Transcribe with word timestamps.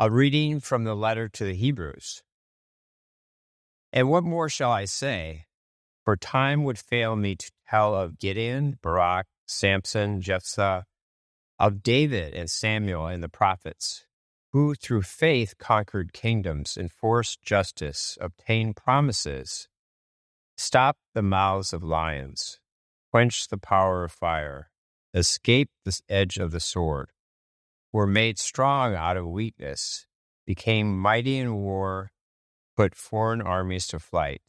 A 0.00 0.12
reading 0.12 0.60
from 0.60 0.84
the 0.84 0.94
letter 0.94 1.28
to 1.28 1.44
the 1.44 1.56
Hebrews. 1.56 2.22
And 3.92 4.08
what 4.08 4.22
more 4.22 4.48
shall 4.48 4.70
I 4.70 4.84
say? 4.84 5.46
For 6.04 6.14
time 6.14 6.62
would 6.62 6.78
fail 6.78 7.16
me 7.16 7.34
to 7.34 7.50
tell 7.68 7.96
of 7.96 8.20
Gideon, 8.20 8.78
Barak, 8.80 9.26
Samson, 9.44 10.20
Jephthah, 10.20 10.84
of 11.58 11.82
David 11.82 12.32
and 12.32 12.48
Samuel 12.48 13.08
and 13.08 13.24
the 13.24 13.28
prophets, 13.28 14.06
who 14.52 14.76
through 14.76 15.02
faith 15.02 15.58
conquered 15.58 16.12
kingdoms, 16.12 16.76
enforced 16.76 17.42
justice, 17.42 18.16
obtained 18.20 18.76
promises, 18.76 19.66
stopped 20.56 21.00
the 21.12 21.22
mouths 21.22 21.72
of 21.72 21.82
lions, 21.82 22.60
quenched 23.10 23.50
the 23.50 23.58
power 23.58 24.04
of 24.04 24.12
fire, 24.12 24.70
escaped 25.12 25.74
the 25.84 25.98
edge 26.08 26.36
of 26.36 26.52
the 26.52 26.60
sword, 26.60 27.10
were 27.98 28.06
made 28.06 28.38
strong 28.38 28.94
out 28.94 29.16
of 29.16 29.26
weakness, 29.26 30.06
became 30.46 30.96
mighty 30.96 31.36
in 31.36 31.52
war, 31.56 32.12
put 32.76 32.94
foreign 32.94 33.42
armies 33.42 33.88
to 33.88 33.98
flight. 33.98 34.40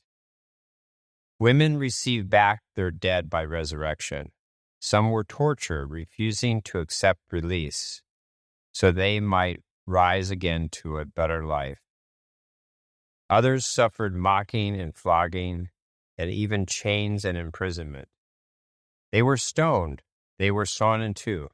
Women 1.39 1.77
received 1.77 2.29
back 2.29 2.61
their 2.75 2.91
dead 2.91 3.27
by 3.27 3.43
resurrection. 3.43 4.33
Some 4.79 5.09
were 5.09 5.23
tortured, 5.23 5.87
refusing 5.87 6.61
to 6.65 6.77
accept 6.77 7.21
release, 7.31 8.03
so 8.71 8.91
they 8.91 9.19
might 9.19 9.63
rise 9.87 10.29
again 10.29 10.69
to 10.83 10.99
a 10.99 11.05
better 11.05 11.43
life. 11.43 11.79
Others 13.31 13.65
suffered 13.65 14.15
mocking 14.15 14.79
and 14.79 14.95
flogging, 14.95 15.69
and 16.19 16.29
even 16.29 16.67
chains 16.67 17.25
and 17.25 17.35
imprisonment. 17.35 18.09
They 19.11 19.23
were 19.23 19.37
stoned, 19.37 20.03
they 20.37 20.51
were 20.51 20.67
sawn 20.67 21.01
in 21.01 21.15
two, 21.15 21.49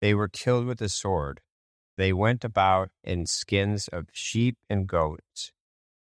they 0.00 0.14
were 0.14 0.28
killed 0.28 0.66
with 0.66 0.78
the 0.78 0.88
sword. 0.88 1.40
They 1.96 2.12
went 2.12 2.44
about 2.44 2.90
in 3.04 3.26
skins 3.26 3.88
of 3.88 4.06
sheep 4.12 4.56
and 4.70 4.86
goats, 4.86 5.52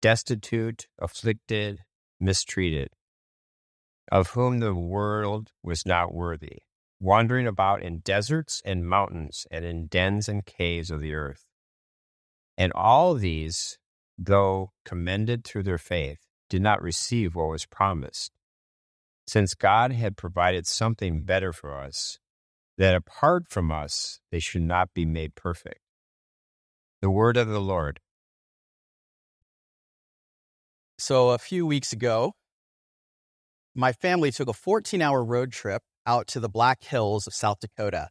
destitute, 0.00 0.86
afflicted, 0.98 1.80
mistreated, 2.20 2.91
of 4.10 4.30
whom 4.30 4.60
the 4.60 4.75
world 4.75 5.50
was 5.62 5.84
not 5.84 6.14
worthy, 6.14 6.58
wandering 7.00 7.48
about 7.48 7.83
in 7.83 7.98
deserts 7.98 8.62
and 8.64 8.88
mountains 8.88 9.47
and 9.50 9.64
in 9.64 9.86
dens 9.86 10.28
and 10.28 10.47
caves 10.47 10.91
of 10.91 11.00
the 11.00 11.14
earth. 11.14 11.47
And 12.56 12.72
all 12.75 13.14
these, 13.14 13.78
though 14.16 14.70
commended 14.84 15.42
through 15.42 15.64
their 15.64 15.78
faith, 15.78 16.20
did 16.48 16.62
not 16.62 16.83
receive 16.83 17.34
what 17.34 17.48
was 17.48 17.66
promised, 17.66 18.30
since 19.27 19.55
God 19.55 19.91
had 19.91 20.16
provided 20.16 20.66
something 20.66 21.22
better 21.22 21.53
for 21.53 21.77
us 21.77 22.19
that 22.78 22.95
apart 22.95 23.45
from 23.48 23.70
us, 23.70 24.20
they 24.31 24.41
should 24.41 24.62
not 24.62 24.91
be 24.95 25.05
made 25.05 25.34
perfect. 25.34 25.81
The 27.01 27.11
word 27.11 27.37
of 27.37 27.48
the 27.48 27.61
Lord. 27.61 28.01
So, 30.98 31.31
a 31.31 31.39
few 31.39 31.67
weeks 31.67 31.93
ago, 31.93 32.33
my 33.75 33.93
family 33.93 34.31
took 34.31 34.48
a 34.48 34.53
14 34.53 35.03
hour 35.03 35.25
road 35.25 35.50
trip 35.53 35.83
out 36.06 36.28
to 36.28 36.41
the 36.41 36.48
Black 36.48 36.84
Hills 36.84 37.27
of 37.27 37.34
South 37.34 37.59
Dakota. 37.61 38.09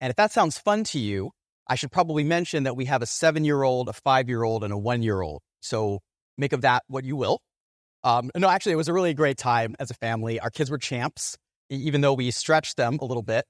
And 0.00 0.10
if 0.10 0.16
that 0.16 0.32
sounds 0.32 0.58
fun 0.58 0.84
to 0.84 0.98
you, 0.98 1.30
I 1.66 1.76
should 1.76 1.92
probably 1.92 2.24
mention 2.24 2.64
that 2.64 2.76
we 2.76 2.86
have 2.86 3.00
a 3.02 3.06
seven 3.06 3.44
year 3.44 3.62
old, 3.62 3.88
a 3.88 3.92
five 3.92 4.28
year 4.28 4.42
old, 4.42 4.64
and 4.64 4.72
a 4.72 4.78
one 4.78 5.02
year 5.02 5.20
old. 5.20 5.42
So, 5.60 6.00
make 6.36 6.52
of 6.52 6.62
that 6.62 6.82
what 6.88 7.04
you 7.04 7.16
will. 7.16 7.40
Um, 8.02 8.30
no, 8.36 8.48
actually, 8.48 8.72
it 8.72 8.76
was 8.76 8.88
a 8.88 8.92
really 8.92 9.14
great 9.14 9.36
time 9.36 9.76
as 9.78 9.90
a 9.90 9.94
family. 9.94 10.40
Our 10.40 10.50
kids 10.50 10.70
were 10.70 10.78
champs, 10.78 11.36
even 11.68 12.00
though 12.00 12.14
we 12.14 12.30
stretched 12.30 12.76
them 12.76 12.98
a 13.00 13.04
little 13.04 13.22
bit. 13.22 13.44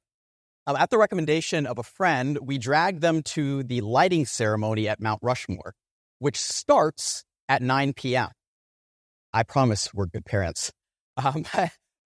Um, 0.67 0.77
at 0.77 0.91
the 0.91 0.99
recommendation 0.99 1.67
of 1.67 1.79
a 1.79 1.83
friend, 1.83 2.39
we 2.43 2.59
dragged 2.59 3.01
them 3.01 3.23
to 3.23 3.63
the 3.63 3.81
lighting 3.81 4.27
ceremony 4.27 4.89
at 4.89 5.01
Mount 5.01 5.21
Rushmore, 5.23 5.75
which 6.19 6.39
starts 6.39 7.25
at 7.49 7.63
9 7.63 7.95
p.m. 7.95 8.29
I 9.33 9.43
promise 9.43 9.93
we're 9.95 10.07
good 10.07 10.25
parents. 10.25 10.73
Um, 11.17 11.45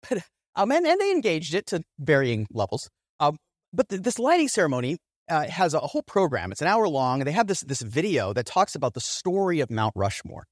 but, 0.08 0.20
um, 0.56 0.72
and, 0.72 0.86
and, 0.86 1.02
they 1.02 1.12
engaged 1.12 1.56
it 1.56 1.66
to 1.68 1.82
varying 1.98 2.46
levels. 2.52 2.92
Um, 3.20 3.38
but 3.74 3.90
this 3.90 4.20
lighting 4.20 4.50
ceremony 4.50 5.00
uh, 5.30 5.48
has 5.48 5.74
a 5.74 5.80
whole 5.80 6.04
program. 6.04 6.52
It's 6.52 6.62
an 6.62 6.68
hour 6.68 6.88
long, 6.88 7.22
and 7.22 7.28
they 7.28 7.32
have 7.32 7.48
this, 7.48 7.62
this 7.62 7.82
video 7.82 8.34
that 8.34 8.46
talks 8.46 8.76
about 8.76 8.94
the 8.94 9.02
story 9.02 9.62
of 9.62 9.72
Mount 9.72 9.94
Rushmore. 9.96 10.46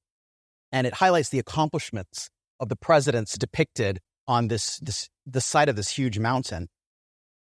And 0.72 0.88
it 0.88 0.96
highlights 0.96 1.30
the 1.30 1.38
accomplishments 1.38 2.30
of 2.60 2.70
the 2.70 2.76
presidents 2.76 3.38
depicted 3.38 4.00
on 4.28 4.48
this, 4.48 4.80
this 4.80 5.10
the 5.26 5.42
site 5.42 5.70
of 5.70 5.76
this 5.76 5.90
huge 5.90 6.18
mountain. 6.18 6.68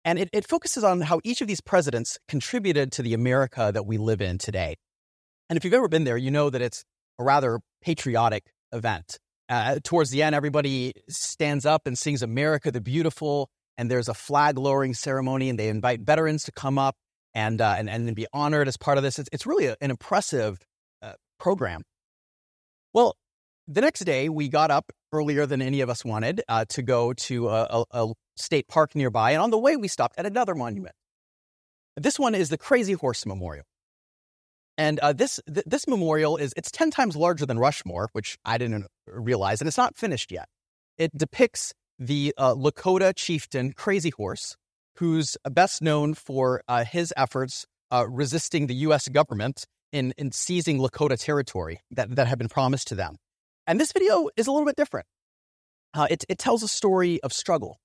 And 0.06 0.19
it, 0.19 0.30
it 0.34 0.47
focuses 0.47 0.84
on 0.84 1.02
how 1.02 1.22
each 1.24 1.41
of 1.41 1.47
these 1.47 1.62
presidents 1.62 2.18
contributed 2.28 2.91
to 2.94 3.02
the 3.02 3.14
America 3.14 3.72
that 3.74 3.86
we 3.86 3.97
live 3.97 4.22
in 4.22 4.38
today. 4.38 4.75
And 5.50 5.58
if 5.58 5.64
you've 5.64 5.74
ever 5.74 5.88
been 5.88 6.03
there, 6.03 6.18
you 6.18 6.31
know 6.31 6.50
that 6.50 6.62
it's 6.62 6.84
a 7.19 7.24
rather 7.24 7.59
patriotic 7.81 8.52
event. 8.72 9.18
Uh, 9.50 9.80
towards 9.84 10.09
the 10.09 10.24
end, 10.24 10.36
everybody 10.36 10.94
stands 11.09 11.66
up 11.66 11.86
and 11.86 11.97
sings 11.97 12.22
America 12.22 12.72
the 12.72 12.81
Beautiful, 12.81 13.50
and 13.78 13.90
there's 13.90 14.08
a 14.08 14.13
flag 14.13 14.58
lowering 14.58 14.94
ceremony, 14.94 15.50
and 15.50 15.59
they 15.59 15.69
invite 15.69 16.02
veterans 16.02 16.44
to 16.44 16.52
come 16.52 16.78
up 16.78 16.96
and, 17.34 17.62
uh, 17.62 17.75
and, 17.78 17.90
and 17.90 18.16
be 18.16 18.25
honored 18.34 18.68
as 18.68 18.78
part 18.78 18.97
of 18.97 19.03
this. 19.03 19.19
It's, 19.19 19.30
it's 19.31 19.46
really 19.46 19.68
a, 19.68 19.75
an 19.81 19.90
impressive 19.92 20.59
uh, 21.02 21.13
program. 21.40 21.84
Well, 22.94 23.16
the 23.68 23.81
next 23.81 24.02
day, 24.02 24.30
we 24.30 24.50
got 24.50 24.72
up 24.72 24.92
earlier 25.12 25.46
than 25.46 25.62
any 25.62 25.81
of 25.81 25.90
us 25.90 26.03
wanted 26.03 26.42
uh, 26.47 26.66
to 26.69 26.81
go 26.81 27.13
to 27.13 27.50
a, 27.50 27.63
a, 27.63 27.86
a, 27.92 28.13
state 28.36 28.68
park 28.68 28.96
nearby. 28.96 29.32
And 29.32 29.42
on 29.42 29.52
the 29.52 29.58
way, 29.58 29.76
we 29.76 29.88
stopped 29.88 30.16
at 30.18 30.26
another 30.26 30.56
monument. 30.56 30.96
This 31.96 32.18
one 32.18 32.36
is 32.36 32.50
the 32.50 32.58
Crazy 32.58 32.94
Horse 32.94 33.26
Memorial. 33.26 33.66
And 34.78 35.00
uh, 35.00 35.14
this 35.14 35.40
th- 35.46 35.66
this 35.68 35.88
memorial 35.88 36.38
is 36.38 36.54
it's 36.58 36.72
ten 36.72 36.90
times 36.90 37.16
larger 37.16 37.46
than 37.46 37.60
Rushmore, 37.60 38.10
which 38.14 38.38
I 38.44 38.58
didn't 38.58 38.88
realize, 39.06 39.62
and 39.62 39.68
it's 39.68 39.78
not 39.78 39.96
finished 39.96 40.32
yet. 40.32 40.48
It 40.98 41.16
depicts 41.16 41.74
the 42.00 42.34
uh, 42.38 42.56
Lakota 42.56 43.14
chieftain 43.16 43.74
Crazy 43.74 44.10
Horse, 44.10 44.58
who's 44.98 45.38
best 45.50 45.82
known 45.82 46.16
for 46.16 46.64
uh, 46.68 46.86
his 46.86 47.14
efforts 47.16 47.68
uh, 47.92 48.08
resisting 48.10 48.68
the 48.68 48.76
U.S. 48.76 49.08
government 49.08 49.66
in, 49.92 50.14
in 50.18 50.32
seizing 50.32 50.80
Lakota 50.80 51.18
territory 51.24 51.80
that, 51.92 52.16
that 52.16 52.28
had 52.28 52.40
been 52.40 52.50
promised 52.50 52.88
to 52.88 52.96
them. 52.96 53.18
And 53.68 53.80
this 53.80 53.92
video 53.92 54.30
is 54.36 54.48
a 54.48 54.52
little 54.52 54.66
bit 54.66 54.76
different. 54.76 55.06
Uh, 55.94 56.08
it, 56.10 56.26
it 56.28 56.40
tells 56.40 56.64
a 56.64 56.68
story 56.68 57.22
of 57.22 57.32
struggle. 57.32 57.78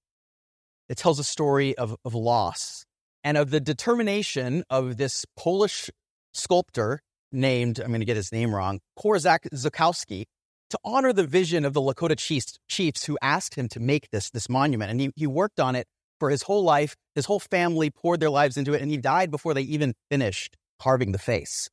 It 0.88 0.96
tells 0.96 1.18
a 1.18 1.24
story 1.24 1.76
of, 1.76 1.96
of 2.04 2.14
loss 2.14 2.84
and 3.24 3.36
of 3.36 3.50
the 3.50 3.60
determination 3.60 4.64
of 4.70 4.96
this 4.96 5.24
Polish 5.36 5.90
sculptor 6.32 7.00
named, 7.30 7.78
I'm 7.78 7.88
going 7.88 8.00
to 8.00 8.06
get 8.06 8.16
his 8.16 8.32
name 8.32 8.54
wrong, 8.54 8.80
Korczak 8.98 9.48
Zukowski, 9.54 10.24
to 10.70 10.78
honor 10.84 11.12
the 11.12 11.26
vision 11.26 11.64
of 11.64 11.72
the 11.72 11.80
Lakota 11.80 12.16
chiefs, 12.16 12.58
chiefs 12.68 13.04
who 13.04 13.18
asked 13.22 13.54
him 13.54 13.68
to 13.68 13.80
make 13.80 14.10
this, 14.10 14.30
this 14.30 14.48
monument. 14.48 14.90
And 14.90 15.00
he, 15.00 15.10
he 15.16 15.26
worked 15.26 15.60
on 15.60 15.74
it 15.74 15.86
for 16.20 16.30
his 16.30 16.42
whole 16.42 16.62
life. 16.62 16.94
His 17.14 17.26
whole 17.26 17.40
family 17.40 17.90
poured 17.90 18.20
their 18.20 18.30
lives 18.30 18.56
into 18.56 18.74
it, 18.74 18.82
and 18.82 18.90
he 18.90 18.96
died 18.96 19.30
before 19.30 19.54
they 19.54 19.62
even 19.62 19.94
finished 20.10 20.56
carving 20.78 21.12
the 21.12 21.18
face. 21.18 21.68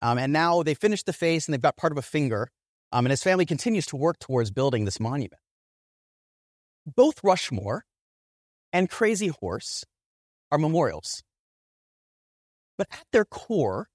Um, 0.00 0.18
and 0.18 0.32
now 0.32 0.62
they 0.62 0.74
finished 0.74 1.06
the 1.06 1.12
face 1.12 1.46
and 1.46 1.52
they've 1.52 1.60
got 1.60 1.76
part 1.76 1.92
of 1.92 1.98
a 1.98 2.02
finger. 2.02 2.48
Um, 2.92 3.04
and 3.04 3.10
his 3.10 3.22
family 3.22 3.44
continues 3.44 3.86
to 3.86 3.96
work 3.96 4.18
towards 4.18 4.50
building 4.50 4.84
this 4.84 5.00
monument. 5.00 5.40
Both 6.86 7.20
Rushmore 7.22 7.84
and 8.78 8.88
Crazy 8.88 9.26
Horse 9.26 9.84
are 10.52 10.58
memorials. 10.58 11.24
But 12.76 12.86
at 12.92 13.06
their 13.10 13.24
core, 13.24 13.88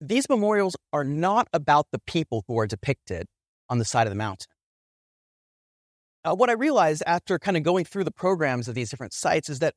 these 0.00 0.26
memorials 0.30 0.74
are 0.94 1.04
not 1.04 1.48
about 1.52 1.88
the 1.92 1.98
people 2.06 2.44
who 2.48 2.58
are 2.58 2.66
depicted 2.66 3.26
on 3.68 3.78
the 3.78 3.84
side 3.84 4.06
of 4.06 4.10
the 4.10 4.16
mountain. 4.16 4.46
Uh, 6.24 6.34
what 6.34 6.48
I 6.48 6.54
realized 6.54 7.02
after 7.06 7.38
kind 7.38 7.58
of 7.58 7.62
going 7.62 7.84
through 7.84 8.04
the 8.04 8.10
programs 8.10 8.68
of 8.68 8.74
these 8.74 8.88
different 8.88 9.12
sites 9.12 9.50
is 9.50 9.58
that 9.58 9.74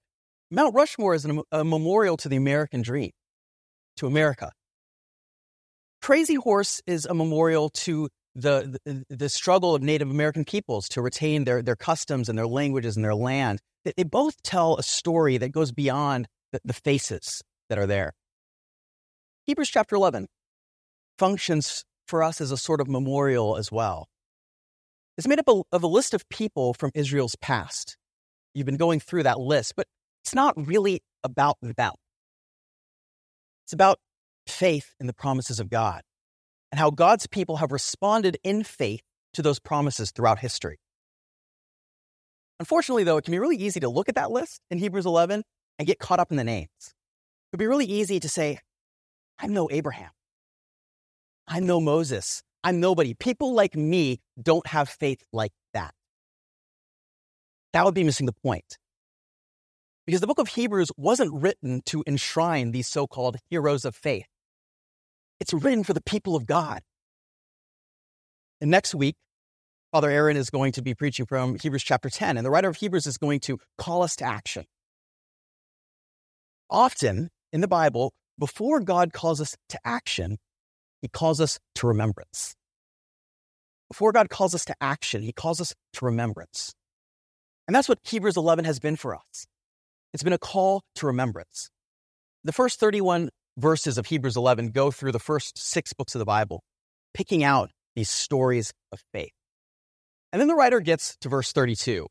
Mount 0.50 0.74
Rushmore 0.74 1.14
is 1.14 1.26
a 1.26 1.66
memorial 1.66 2.16
to 2.16 2.30
the 2.30 2.38
American 2.38 2.82
dream, 2.82 3.12
to 3.98 4.08
America. 4.08 4.54
Crazy 6.02 6.36
Horse 6.36 6.82
is 6.88 7.06
a 7.06 7.14
memorial 7.14 7.68
to 7.84 8.08
the, 8.38 9.04
the, 9.10 9.30
struggle 9.30 9.74
of 9.74 9.82
Native 9.82 10.12
American 10.12 10.46
peoples 10.46 10.88
to 10.90 11.02
retain 11.02 11.46
their 11.46 11.64
their 11.64 11.76
customs 11.76 12.30
and 12.30 12.38
their 12.38 12.48
languages 12.48 12.96
and 12.96 13.04
their 13.04 13.16
land. 13.16 13.60
They, 13.84 14.04
both 14.04 14.42
tell 14.44 14.78
a 14.78 14.84
story 14.84 15.38
that 15.38 15.52
goes 15.52 15.72
beyond 15.72 16.28
the, 16.52 16.60
the 16.64 16.74
faces 16.74 17.42
that 17.70 17.80
are 17.80 17.88
there. 17.88 18.14
Hebrews 19.48 19.70
chapter 19.70 19.96
eleven 19.96 20.28
functions 21.18 21.84
for 22.08 22.22
us 22.22 22.40
as 22.40 22.52
a 22.52 22.58
sort 22.58 22.80
of 22.80 22.88
memorial 22.88 23.58
as 23.58 23.72
well. 23.72 24.08
It's 25.18 25.28
made 25.28 25.40
up 25.40 25.48
of 25.72 25.84
a 25.84 25.88
list 25.88 26.14
of 26.14 26.30
people 26.30 26.76
from 26.76 26.92
Israel's 26.94 27.36
past. 27.42 27.98
You've 28.54 28.68
been 28.68 28.78
going 28.78 29.00
through 29.00 29.24
that 29.24 29.40
list, 29.40 29.74
but 29.76 29.88
it's 30.24 30.36
not 30.36 30.54
really 30.58 31.02
about 31.24 31.58
them. 31.62 31.94
It's 33.66 33.74
about 33.74 33.98
faith 34.46 34.94
in 35.00 35.08
the 35.08 35.14
promises 35.14 35.60
of 35.60 35.72
God 35.72 36.04
and 36.72 36.80
how 36.80 36.90
God's 36.90 37.28
people 37.28 37.58
have 37.58 37.72
responded 37.72 38.38
in 38.44 38.64
faith 38.64 39.02
to 39.34 39.42
those 39.42 39.60
promises 39.60 40.12
throughout 40.12 40.40
history. 40.40 40.80
Unfortunately, 42.60 43.04
though, 43.04 43.18
it 43.18 43.24
can 43.24 43.32
be 43.32 43.40
really 43.40 43.58
easy 43.58 43.80
to 43.80 43.90
look 43.90 44.10
at 44.10 44.16
that 44.16 44.32
list 44.32 44.62
in 44.72 44.80
Hebrews 44.80 45.06
11 45.06 45.44
and 45.78 45.88
get 45.88 46.00
caught 46.00 46.20
up 46.20 46.32
in 46.32 46.38
the 46.38 46.44
names. 46.44 46.70
It 46.80 47.54
would 47.54 47.60
be 47.60 47.68
really 47.68 47.86
easy 47.86 48.20
to 48.20 48.28
say, 48.28 48.60
I'm 49.40 49.54
no 49.54 49.70
Abraham. 49.72 50.10
I'm 51.48 51.66
no 51.66 51.80
Moses. 51.80 52.42
I'm 52.64 52.80
nobody. 52.80 53.14
People 53.14 53.54
like 53.54 53.76
me 53.76 54.20
don't 54.42 54.66
have 54.68 54.90
faith 54.90 55.24
like 55.32 55.54
that. 55.74 55.94
That 57.74 57.86
would 57.86 57.94
be 57.94 58.04
missing 58.04 58.26
the 58.26 58.34
point. 58.34 58.78
Because 60.06 60.22
the 60.22 60.28
book 60.28 60.40
of 60.40 60.48
Hebrews 60.48 60.92
wasn't 60.98 61.34
written 61.34 61.82
to 61.86 62.04
enshrine 62.08 62.72
these 62.72 62.88
so 62.88 63.08
called 63.08 63.38
heroes 63.50 63.86
of 63.86 63.96
faith, 63.96 64.26
it's 65.48 65.64
written 65.64 65.86
for 65.86 65.94
the 65.94 66.02
people 66.02 66.36
of 66.36 66.46
God. 66.46 66.82
And 68.60 68.70
next 68.70 68.94
week, 68.94 69.16
Father 69.94 70.10
Aaron 70.10 70.36
is 70.36 70.50
going 70.50 70.74
to 70.74 70.82
be 70.82 70.94
preaching 70.94 71.26
from 71.26 71.58
Hebrews 71.58 71.84
chapter 71.84 72.10
10, 72.10 72.36
and 72.36 72.46
the 72.46 72.50
writer 72.50 72.68
of 72.68 72.76
Hebrews 72.76 73.08
is 73.08 73.18
going 73.18 73.40
to 73.42 73.58
call 73.78 74.04
us 74.04 74.18
to 74.18 74.26
action. 74.26 74.66
Often 76.70 77.30
in 77.54 77.62
the 77.62 77.68
Bible, 77.68 78.12
before 78.38 78.82
God 78.82 79.14
calls 79.14 79.40
us 79.40 79.56
to 79.70 79.80
action, 79.86 80.38
he 81.02 81.08
calls 81.08 81.40
us 81.40 81.60
to 81.76 81.88
remembrance. 81.88 82.56
Before 83.90 84.12
God 84.12 84.30
calls 84.30 84.54
us 84.54 84.66
to 84.66 84.76
action, 84.82 85.22
he 85.22 85.32
calls 85.32 85.62
us 85.62 85.74
to 85.94 86.06
remembrance. 86.06 86.74
And 87.68 87.76
that's 87.76 87.88
what 87.88 88.00
Hebrews 88.04 88.36
11 88.36 88.66
has 88.66 88.80
been 88.80 88.98
for 88.98 89.16
us. 89.16 89.48
It's 90.14 90.24
been 90.24 90.34
a 90.34 90.38
call 90.38 90.82
to 90.96 91.08
remembrance. 91.08 91.70
The 92.44 92.52
first 92.52 92.82
31 92.82 93.30
verses 93.58 93.98
of 93.98 94.06
Hebrews 94.06 94.38
11 94.38 94.70
go 94.70 94.92
through 94.92 95.12
the 95.12 95.20
first 95.20 95.58
six 95.58 95.94
books 95.94 96.16
of 96.16 96.20
the 96.20 96.26
Bible, 96.26 96.64
picking 97.14 97.44
out 97.44 97.72
these 97.96 98.10
stories 98.10 98.72
of 98.92 99.02
faith. 99.12 99.32
And 100.32 100.40
then 100.40 100.48
the 100.48 100.56
writer 100.56 100.80
gets 100.80 101.18
to 101.22 101.30
verse 101.30 101.52
32. 101.52 102.08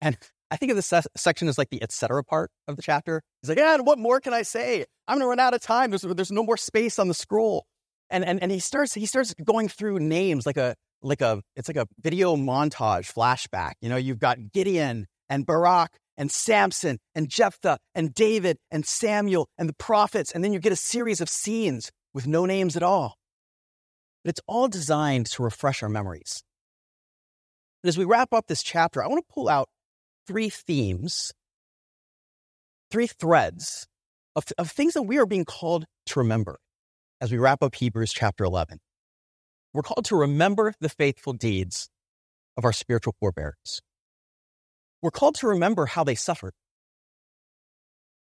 And 0.00 0.16
I 0.50 0.56
think 0.56 0.70
of 0.70 0.76
this 0.76 0.92
section 1.16 1.48
as 1.48 1.58
like 1.58 1.70
the 1.70 1.82
etc. 1.82 2.22
part 2.24 2.50
of 2.68 2.76
the 2.76 2.82
chapter. 2.82 3.22
He's 3.42 3.48
like, 3.48 3.58
yeah, 3.58 3.76
what 3.78 3.98
more 3.98 4.20
can 4.20 4.34
I 4.34 4.42
say? 4.42 4.84
I'm 5.08 5.16
going 5.16 5.24
to 5.24 5.28
run 5.28 5.40
out 5.40 5.54
of 5.54 5.60
time. 5.60 5.90
There's, 5.90 6.02
there's 6.02 6.32
no 6.32 6.42
more 6.42 6.56
space 6.56 6.98
on 6.98 7.08
the 7.08 7.14
scroll. 7.14 7.66
And, 8.10 8.24
and, 8.24 8.40
and 8.42 8.52
he 8.52 8.60
starts, 8.60 8.94
he 8.94 9.06
starts 9.06 9.34
going 9.34 9.68
through 9.68 9.98
names 9.98 10.46
like 10.46 10.56
a, 10.56 10.76
like 11.02 11.20
a, 11.20 11.42
it's 11.56 11.68
like 11.68 11.76
a 11.76 11.86
video 12.00 12.36
montage 12.36 13.12
flashback. 13.12 13.72
You 13.80 13.88
know, 13.88 13.96
you've 13.96 14.18
got 14.18 14.52
Gideon 14.52 15.06
and 15.28 15.44
Barak 15.44 15.90
and 16.16 16.30
Samson 16.30 16.98
and 17.14 17.28
Jephthah 17.28 17.78
and 17.94 18.14
David 18.14 18.58
and 18.70 18.86
Samuel 18.86 19.48
and 19.58 19.68
the 19.68 19.74
prophets. 19.74 20.32
And 20.32 20.42
then 20.42 20.52
you 20.52 20.58
get 20.58 20.72
a 20.72 20.76
series 20.76 21.20
of 21.20 21.28
scenes 21.28 21.90
with 22.14 22.26
no 22.26 22.46
names 22.46 22.76
at 22.76 22.82
all. 22.82 23.16
But 24.24 24.30
it's 24.30 24.40
all 24.46 24.68
designed 24.68 25.26
to 25.26 25.42
refresh 25.42 25.82
our 25.82 25.88
memories. 25.88 26.42
And 27.82 27.88
as 27.88 27.98
we 27.98 28.04
wrap 28.04 28.32
up 28.32 28.46
this 28.46 28.62
chapter, 28.62 29.02
I 29.02 29.06
want 29.06 29.24
to 29.26 29.32
pull 29.32 29.48
out 29.48 29.68
three 30.26 30.48
themes, 30.48 31.32
three 32.90 33.06
threads 33.06 33.86
of, 34.34 34.44
of 34.58 34.70
things 34.70 34.94
that 34.94 35.02
we 35.02 35.18
are 35.18 35.26
being 35.26 35.44
called 35.44 35.84
to 36.06 36.18
remember 36.18 36.58
as 37.20 37.30
we 37.30 37.38
wrap 37.38 37.62
up 37.62 37.74
Hebrews 37.74 38.12
chapter 38.12 38.44
11. 38.44 38.78
We're 39.72 39.82
called 39.82 40.06
to 40.06 40.16
remember 40.16 40.74
the 40.80 40.88
faithful 40.88 41.32
deeds 41.32 41.88
of 42.56 42.64
our 42.64 42.72
spiritual 42.72 43.14
forebears. 43.20 43.82
We're 45.06 45.12
called 45.12 45.36
to 45.36 45.46
remember 45.46 45.86
how 45.86 46.02
they 46.02 46.16
suffered. 46.16 46.52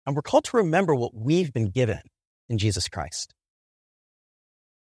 And 0.06 0.14
we're 0.14 0.22
called 0.22 0.44
to 0.44 0.58
remember 0.58 0.94
what 0.94 1.12
we've 1.12 1.52
been 1.52 1.70
given 1.70 2.02
in 2.48 2.56
Jesus 2.56 2.88
Christ. 2.88 3.34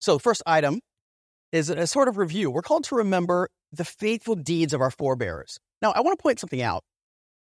So, 0.00 0.18
first 0.18 0.42
item 0.46 0.80
is 1.52 1.70
a 1.70 1.86
sort 1.86 2.08
of 2.08 2.18
review. 2.18 2.50
We're 2.50 2.62
called 2.62 2.82
to 2.86 2.96
remember 2.96 3.50
the 3.70 3.84
faithful 3.84 4.34
deeds 4.34 4.74
of 4.74 4.80
our 4.80 4.90
forebears. 4.90 5.58
Now, 5.80 5.92
I 5.92 6.00
want 6.00 6.18
to 6.18 6.20
point 6.20 6.40
something 6.40 6.60
out. 6.60 6.82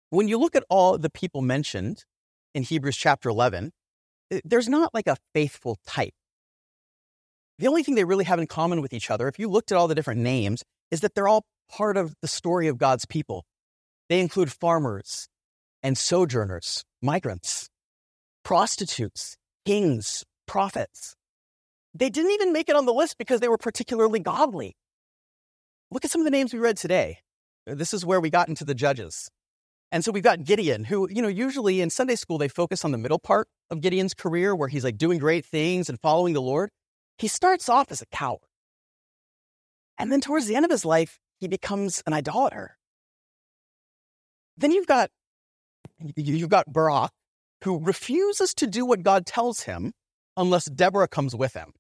When 0.10 0.28
you 0.28 0.38
look 0.38 0.58
at 0.58 0.66
all 0.70 0.98
the 0.98 1.10
people 1.10 1.42
mentioned 1.42 2.04
in 2.54 2.64
Hebrews 2.64 2.98
chapter 2.98 3.30
11, 3.30 3.72
there's 4.44 4.68
not 4.68 4.94
like 4.94 5.08
a 5.08 5.16
faithful 5.34 5.78
type. 5.88 6.14
The 7.60 7.68
only 7.68 7.84
thing 7.84 7.96
they 7.96 8.04
really 8.04 8.26
have 8.26 8.40
in 8.40 8.48
common 8.48 8.82
with 8.82 8.92
each 8.92 9.10
other, 9.10 9.30
if 9.30 9.40
you 9.40 9.48
looked 9.48 9.72
at 9.72 9.78
all 9.78 9.88
the 9.88 9.96
different 9.96 10.20
names, 10.20 10.66
is 10.92 11.00
that 11.00 11.16
they're 11.16 11.30
all 11.30 11.46
part 11.72 11.96
of 11.96 12.14
the 12.22 12.28
story 12.28 12.68
of 12.68 12.78
God's 12.78 13.06
people. 13.06 13.46
They 14.10 14.20
include 14.20 14.52
farmers 14.52 15.28
and 15.84 15.98
sojourners, 15.98 16.84
migrants, 17.02 17.70
prostitutes, 18.44 19.38
kings, 19.66 20.24
prophets. 20.46 21.16
They 21.94 22.10
didn't 22.10 22.32
even 22.32 22.54
make 22.54 22.70
it 22.70 22.76
on 22.76 22.86
the 22.86 22.94
list 22.94 23.18
because 23.18 23.40
they 23.40 23.50
were 23.50 23.58
particularly 23.58 24.20
godly. 24.20 24.76
Look 25.92 26.06
at 26.06 26.12
some 26.12 26.22
of 26.22 26.26
the 26.26 26.32
names 26.32 26.54
we 26.54 26.60
read 26.60 26.78
today. 26.78 27.20
This 27.66 27.94
is 27.94 28.06
where 28.06 28.22
we 28.22 28.30
got 28.30 28.48
into 28.48 28.66
the 28.66 28.76
judges. 28.76 29.30
And 29.92 30.04
so 30.04 30.12
we've 30.12 30.24
got 30.24 30.44
Gideon, 30.44 30.84
who, 30.84 31.10
you 31.10 31.22
know, 31.22 31.28
usually 31.28 31.82
in 31.82 31.90
Sunday 31.90 32.16
school, 32.16 32.38
they 32.38 32.50
focus 32.50 32.84
on 32.84 32.92
the 32.92 32.98
middle 32.98 33.20
part 33.20 33.48
of 33.70 33.82
Gideon's 33.82 34.14
career 34.14 34.56
where 34.56 34.68
he's 34.68 34.84
like 34.84 34.98
doing 34.98 35.18
great 35.20 35.46
things 35.46 35.90
and 35.90 36.00
following 36.00 36.34
the 36.34 36.42
Lord. 36.42 36.70
He 37.18 37.28
starts 37.28 37.70
off 37.70 37.92
as 37.92 38.02
a 38.02 38.06
coward. 38.08 38.40
And 39.98 40.12
then 40.12 40.22
towards 40.22 40.46
the 40.46 40.56
end 40.56 40.66
of 40.66 40.72
his 40.72 40.86
life, 40.86 41.20
he 41.40 41.48
becomes 41.48 42.04
an 42.06 42.14
idolater. 42.14 42.77
Then 44.58 44.72
you've 44.72 44.88
got, 44.88 45.10
you've 46.16 46.50
got 46.50 46.72
Barak, 46.72 47.12
who 47.64 47.80
refuses 47.80 48.54
to 48.56 48.68
do 48.68 48.86
what 48.86 49.04
God 49.04 49.26
tells 49.26 49.62
him 49.62 49.94
unless 50.36 50.66
Deborah 50.66 51.08
comes 51.08 51.36
with 51.36 51.54
him. 51.54 51.74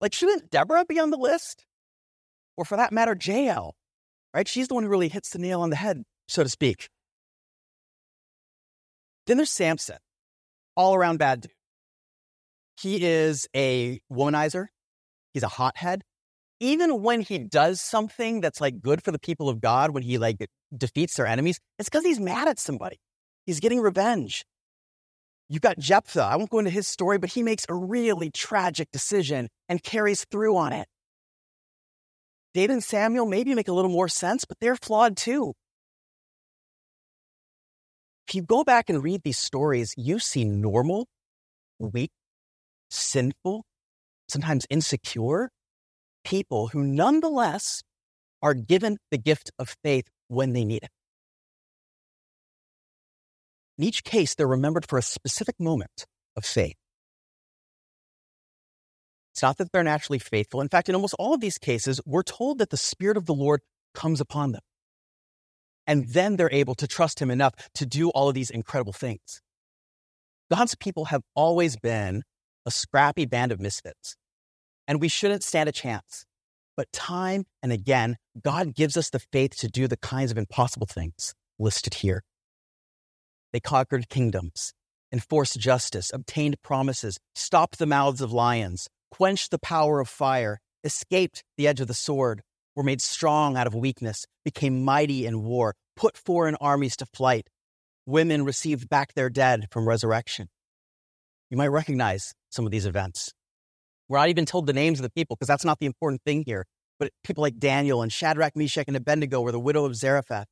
Like, 0.00 0.12
shouldn't 0.12 0.50
Deborah 0.50 0.84
be 0.84 0.98
on 0.98 1.10
the 1.10 1.16
list? 1.16 1.64
Or 2.56 2.64
for 2.64 2.76
that 2.76 2.92
matter, 2.92 3.16
Jael, 3.20 3.74
right? 4.32 4.46
She's 4.46 4.68
the 4.68 4.74
one 4.74 4.84
who 4.84 4.88
really 4.88 5.08
hits 5.08 5.30
the 5.30 5.38
nail 5.38 5.60
on 5.60 5.70
the 5.70 5.76
head, 5.76 6.02
so 6.28 6.42
to 6.42 6.48
speak. 6.48 6.88
Then 9.26 9.38
there's 9.38 9.50
Samson, 9.50 9.98
all 10.76 10.94
around 10.94 11.18
bad 11.18 11.42
dude. 11.42 11.52
He 12.80 13.04
is 13.04 13.48
a 13.54 14.00
womanizer. 14.12 14.66
He's 15.32 15.42
a 15.42 15.48
hothead. 15.48 16.02
Even 16.60 17.02
when 17.02 17.20
he 17.20 17.38
does 17.38 17.80
something 17.80 18.40
that's 18.40 18.60
like 18.60 18.80
good 18.80 19.02
for 19.02 19.10
the 19.10 19.18
people 19.18 19.48
of 19.48 19.60
God, 19.60 19.90
when 19.90 20.02
he 20.02 20.18
like 20.18 20.46
defeats 20.78 21.16
their 21.16 21.26
enemies, 21.26 21.58
it's 21.78 21.88
because 21.88 22.04
he's 22.04 22.20
mad 22.20 22.48
at 22.48 22.58
somebody. 22.58 22.98
He's 23.46 23.60
getting 23.60 23.80
revenge. 23.80 24.44
You've 25.48 25.62
got 25.62 25.78
Jephthah. 25.78 26.22
I 26.22 26.36
won't 26.36 26.50
go 26.50 26.58
into 26.58 26.70
his 26.70 26.88
story, 26.88 27.18
but 27.18 27.30
he 27.30 27.42
makes 27.42 27.66
a 27.68 27.74
really 27.74 28.30
tragic 28.30 28.90
decision 28.90 29.48
and 29.68 29.82
carries 29.82 30.24
through 30.30 30.56
on 30.56 30.72
it. 30.72 30.88
David 32.54 32.72
and 32.72 32.84
Samuel 32.84 33.26
maybe 33.26 33.54
make 33.54 33.68
a 33.68 33.72
little 33.72 33.90
more 33.90 34.08
sense, 34.08 34.44
but 34.44 34.58
they're 34.60 34.76
flawed 34.76 35.16
too. 35.16 35.54
If 38.28 38.34
you 38.34 38.42
go 38.42 38.64
back 38.64 38.88
and 38.88 39.02
read 39.02 39.22
these 39.22 39.38
stories, 39.38 39.92
you 39.98 40.18
see 40.18 40.44
normal, 40.44 41.06
weak, 41.78 42.10
sinful, 42.90 43.64
sometimes 44.28 44.66
insecure 44.70 45.50
people 46.24 46.68
who 46.68 46.82
nonetheless 46.82 47.82
are 48.40 48.54
given 48.54 48.98
the 49.10 49.18
gift 49.18 49.50
of 49.58 49.74
faith 49.82 50.06
when 50.28 50.52
they 50.52 50.64
need 50.64 50.82
it. 50.82 50.90
In 53.78 53.84
each 53.84 54.04
case, 54.04 54.34
they're 54.34 54.46
remembered 54.46 54.86
for 54.88 54.98
a 54.98 55.02
specific 55.02 55.58
moment 55.58 56.06
of 56.36 56.44
faith. 56.44 56.76
It's 59.32 59.42
not 59.42 59.58
that 59.58 59.72
they're 59.72 59.82
naturally 59.82 60.20
faithful. 60.20 60.60
In 60.60 60.68
fact, 60.68 60.88
in 60.88 60.94
almost 60.94 61.16
all 61.18 61.34
of 61.34 61.40
these 61.40 61.58
cases, 61.58 62.00
we're 62.06 62.22
told 62.22 62.58
that 62.58 62.70
the 62.70 62.76
Spirit 62.76 63.16
of 63.16 63.26
the 63.26 63.34
Lord 63.34 63.62
comes 63.92 64.20
upon 64.20 64.52
them. 64.52 64.62
And 65.88 66.08
then 66.08 66.36
they're 66.36 66.52
able 66.52 66.76
to 66.76 66.86
trust 66.86 67.20
Him 67.20 67.32
enough 67.32 67.54
to 67.74 67.84
do 67.84 68.10
all 68.10 68.28
of 68.28 68.34
these 68.34 68.50
incredible 68.50 68.92
things. 68.92 69.40
God's 70.52 70.76
people 70.76 71.06
have 71.06 71.22
always 71.34 71.76
been 71.76 72.22
a 72.64 72.70
scrappy 72.70 73.26
band 73.26 73.50
of 73.50 73.60
misfits, 73.60 74.16
and 74.86 75.00
we 75.00 75.08
shouldn't 75.08 75.42
stand 75.42 75.68
a 75.68 75.72
chance. 75.72 76.26
But 76.76 76.92
time 76.92 77.44
and 77.62 77.72
again, 77.72 78.16
God 78.42 78.74
gives 78.74 78.96
us 78.96 79.10
the 79.10 79.20
faith 79.20 79.56
to 79.58 79.68
do 79.68 79.86
the 79.86 79.96
kinds 79.96 80.30
of 80.30 80.38
impossible 80.38 80.86
things 80.86 81.34
listed 81.58 81.94
here. 81.94 82.24
They 83.52 83.60
conquered 83.60 84.08
kingdoms, 84.08 84.72
enforced 85.12 85.58
justice, 85.60 86.10
obtained 86.12 86.60
promises, 86.62 87.18
stopped 87.36 87.78
the 87.78 87.86
mouths 87.86 88.20
of 88.20 88.32
lions, 88.32 88.88
quenched 89.12 89.52
the 89.52 89.60
power 89.60 90.00
of 90.00 90.08
fire, 90.08 90.60
escaped 90.82 91.44
the 91.56 91.68
edge 91.68 91.80
of 91.80 91.86
the 91.86 91.94
sword, 91.94 92.42
were 92.74 92.82
made 92.82 93.00
strong 93.00 93.56
out 93.56 93.68
of 93.68 93.74
weakness, 93.74 94.26
became 94.44 94.84
mighty 94.84 95.24
in 95.24 95.44
war, 95.44 95.76
put 95.94 96.16
foreign 96.16 96.56
armies 96.56 96.96
to 96.96 97.06
flight. 97.06 97.48
Women 98.06 98.44
received 98.44 98.88
back 98.88 99.14
their 99.14 99.30
dead 99.30 99.68
from 99.70 99.86
resurrection. 99.86 100.48
You 101.48 101.56
might 101.56 101.68
recognize 101.68 102.34
some 102.50 102.66
of 102.66 102.72
these 102.72 102.86
events. 102.86 103.32
We're 104.08 104.18
not 104.18 104.28
even 104.28 104.44
told 104.44 104.66
the 104.66 104.72
names 104.72 104.98
of 104.98 105.02
the 105.02 105.10
people 105.10 105.36
because 105.36 105.48
that's 105.48 105.64
not 105.64 105.78
the 105.78 105.86
important 105.86 106.22
thing 106.24 106.44
here. 106.46 106.66
But 106.98 107.10
people 107.24 107.42
like 107.42 107.58
Daniel 107.58 108.02
and 108.02 108.12
Shadrach, 108.12 108.54
Meshach, 108.54 108.84
and 108.86 108.96
Abednego 108.96 109.40
were 109.40 109.52
the 109.52 109.60
widow 109.60 109.84
of 109.84 109.96
Zarephath. 109.96 110.46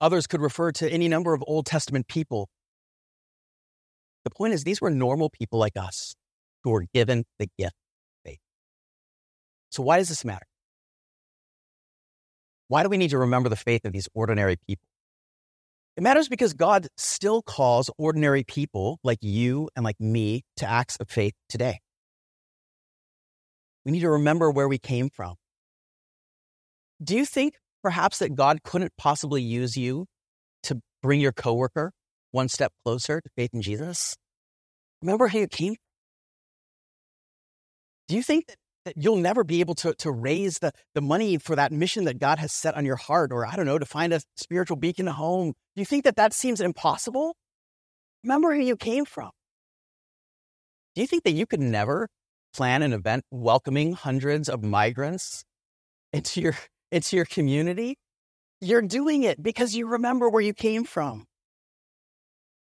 Others 0.00 0.26
could 0.26 0.40
refer 0.40 0.72
to 0.72 0.90
any 0.90 1.08
number 1.08 1.34
of 1.34 1.42
Old 1.46 1.66
Testament 1.66 2.08
people. 2.08 2.48
The 4.24 4.30
point 4.30 4.54
is, 4.54 4.64
these 4.64 4.80
were 4.80 4.90
normal 4.90 5.30
people 5.30 5.58
like 5.58 5.76
us 5.76 6.14
who 6.62 6.70
were 6.70 6.84
given 6.92 7.24
the 7.38 7.48
gift 7.58 7.74
of 7.74 8.30
faith. 8.30 8.38
So, 9.70 9.82
why 9.82 9.98
does 9.98 10.08
this 10.08 10.24
matter? 10.24 10.46
Why 12.68 12.82
do 12.82 12.88
we 12.88 12.96
need 12.96 13.10
to 13.10 13.18
remember 13.18 13.48
the 13.48 13.56
faith 13.56 13.84
of 13.84 13.92
these 13.92 14.08
ordinary 14.14 14.56
people? 14.66 14.88
It 15.96 16.02
matters 16.02 16.28
because 16.28 16.54
God 16.54 16.88
still 16.96 17.40
calls 17.40 17.88
ordinary 17.98 18.42
people 18.42 18.98
like 19.04 19.18
you 19.20 19.68
and 19.76 19.84
like 19.84 20.00
me 20.00 20.42
to 20.56 20.68
acts 20.68 20.96
of 20.96 21.08
faith 21.08 21.34
today. 21.48 21.80
We 23.84 23.92
need 23.92 24.00
to 24.00 24.10
remember 24.10 24.50
where 24.50 24.68
we 24.68 24.78
came 24.78 25.10
from. 25.10 25.34
Do 27.02 27.16
you 27.16 27.26
think 27.26 27.54
perhaps 27.82 28.18
that 28.18 28.34
God 28.34 28.62
couldn't 28.62 28.92
possibly 28.96 29.42
use 29.42 29.76
you 29.76 30.06
to 30.64 30.80
bring 31.02 31.20
your 31.20 31.32
coworker 31.32 31.92
one 32.30 32.48
step 32.48 32.72
closer 32.84 33.20
to 33.20 33.30
faith 33.36 33.50
in 33.52 33.62
Jesus? 33.62 34.16
Remember 35.02 35.28
how 35.28 35.38
you 35.38 35.48
came? 35.48 35.76
Do 38.08 38.16
you 38.16 38.22
think 38.22 38.46
that, 38.46 38.56
that 38.86 38.94
you'll 38.96 39.16
never 39.16 39.44
be 39.44 39.60
able 39.60 39.74
to, 39.76 39.94
to 39.94 40.10
raise 40.10 40.58
the, 40.58 40.72
the 40.94 41.00
money 41.00 41.36
for 41.38 41.56
that 41.56 41.72
mission 41.72 42.04
that 42.04 42.18
God 42.18 42.38
has 42.38 42.52
set 42.52 42.74
on 42.74 42.84
your 42.84 42.96
heart, 42.96 43.32
or 43.32 43.46
I 43.46 43.54
don't 43.56 43.66
know, 43.66 43.78
to 43.78 43.86
find 43.86 44.12
a 44.12 44.20
spiritual 44.36 44.76
beacon 44.76 45.06
home? 45.06 45.52
Do 45.74 45.80
you 45.80 45.86
think 45.86 46.04
that 46.04 46.16
that 46.16 46.32
seems 46.32 46.60
impossible? 46.60 47.34
Remember 48.22 48.54
who 48.54 48.62
you 48.62 48.76
came 48.76 49.04
from. 49.04 49.30
Do 50.94 51.00
you 51.00 51.06
think 51.06 51.24
that 51.24 51.32
you 51.32 51.44
could 51.44 51.60
never 51.60 52.08
plan 52.54 52.82
an 52.82 52.92
event 52.92 53.24
welcoming 53.30 53.92
hundreds 53.92 54.48
of 54.48 54.62
migrants 54.62 55.44
into 56.12 56.40
your 56.40 56.56
into 56.92 57.16
your 57.16 57.24
community, 57.24 57.96
you're 58.60 58.82
doing 58.82 59.24
it 59.24 59.42
because 59.42 59.74
you 59.74 59.86
remember 59.86 60.30
where 60.30 60.42
you 60.42 60.54
came 60.54 60.84
from. 60.84 61.26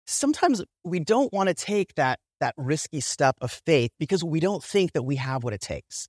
Sometimes 0.07 0.65
we 0.85 1.01
don't 1.01 1.33
want 1.33 1.49
to 1.49 1.55
take 1.55 1.95
that, 1.95 2.19
that 2.41 2.55
risky 2.57 3.01
step 3.01 3.37
of 3.41 3.53
faith 3.67 3.91
because 4.01 4.25
we 4.25 4.41
don't 4.41 4.65
think 4.65 4.93
that 4.93 5.03
we 5.03 5.17
have 5.17 5.45
what 5.45 5.53
it 5.53 5.61
takes. 5.61 6.09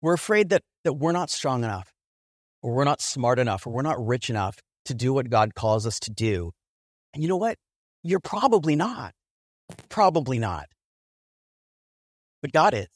We're 0.00 0.14
afraid 0.14 0.50
that, 0.50 0.62
that 0.84 0.94
we're 0.94 1.12
not 1.12 1.28
strong 1.28 1.64
enough, 1.64 1.92
or 2.62 2.72
we're 2.72 2.84
not 2.84 3.02
smart 3.02 3.38
enough, 3.38 3.66
or 3.66 3.70
we're 3.70 3.82
not 3.82 4.04
rich 4.04 4.30
enough 4.30 4.56
to 4.86 4.94
do 4.94 5.12
what 5.12 5.28
God 5.28 5.54
calls 5.54 5.86
us 5.86 5.98
to 6.00 6.10
do. 6.10 6.52
And 7.12 7.22
you 7.22 7.28
know 7.28 7.36
what? 7.36 7.56
You're 8.02 8.20
probably 8.20 8.76
not. 8.76 9.12
Probably 9.88 10.38
not. 10.38 10.66
But 12.42 12.52
God 12.52 12.74
is. 12.74 12.88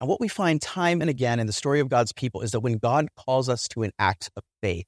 And 0.00 0.08
what 0.08 0.20
we 0.20 0.28
find 0.28 0.60
time 0.60 1.00
and 1.00 1.08
again 1.08 1.38
in 1.38 1.46
the 1.46 1.52
story 1.52 1.78
of 1.80 1.88
God's 1.88 2.12
people 2.12 2.40
is 2.40 2.50
that 2.50 2.60
when 2.60 2.78
God 2.78 3.08
calls 3.16 3.48
us 3.48 3.68
to 3.68 3.84
an 3.84 3.92
act 3.98 4.30
of 4.36 4.42
faith, 4.60 4.86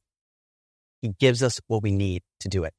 he 1.03 1.13
gives 1.21 1.43
us 1.43 1.61
what 1.69 1.83
we 1.83 1.93
need 1.93 2.23
to 2.41 2.49
do 2.49 2.65
it. 2.65 2.75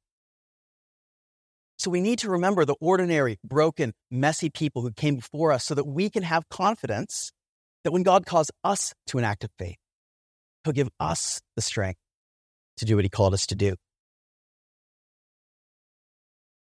So 1.77 1.89
we 1.89 2.01
need 2.01 2.19
to 2.19 2.29
remember 2.29 2.65
the 2.65 2.75
ordinary, 2.81 3.37
broken, 3.43 3.93
messy 4.09 4.49
people 4.49 4.81
who 4.81 4.91
came 4.91 5.15
before 5.15 5.51
us 5.51 5.63
so 5.63 5.75
that 5.75 5.85
we 5.85 6.09
can 6.09 6.23
have 6.23 6.47
confidence 6.49 7.31
that 7.83 7.91
when 7.91 8.03
God 8.03 8.25
calls 8.25 8.49
us 8.63 8.93
to 9.07 9.17
an 9.17 9.23
act 9.23 9.43
of 9.43 9.49
faith, 9.59 9.77
he'll 10.63 10.73
give 10.73 10.89
us 10.99 11.41
the 11.55 11.61
strength 11.61 11.99
to 12.77 12.85
do 12.85 12.95
what 12.95 13.05
he 13.05 13.09
called 13.09 13.33
us 13.33 13.45
to 13.47 13.55
do. 13.55 13.75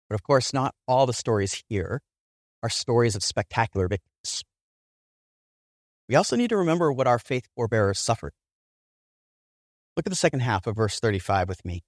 But 0.09 0.15
of 0.15 0.23
course, 0.23 0.53
not 0.53 0.73
all 0.87 1.05
the 1.05 1.13
stories 1.13 1.63
here 1.69 2.01
are 2.63 2.69
stories 2.69 3.15
of 3.15 3.23
spectacular 3.23 3.87
victories. 3.87 4.43
We 6.07 6.15
also 6.15 6.35
need 6.35 6.49
to 6.49 6.57
remember 6.57 6.91
what 6.91 7.07
our 7.07 7.19
faith 7.19 7.47
forebearers 7.57 7.97
suffered. 7.97 8.33
Look 9.95 10.05
at 10.05 10.09
the 10.09 10.15
second 10.15 10.41
half 10.41 10.67
of 10.67 10.75
verse 10.75 10.99
35 10.99 11.49
with 11.49 11.63
me. 11.65 11.83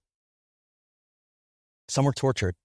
Some 1.88 2.06
were 2.06 2.14
tortured, 2.14 2.56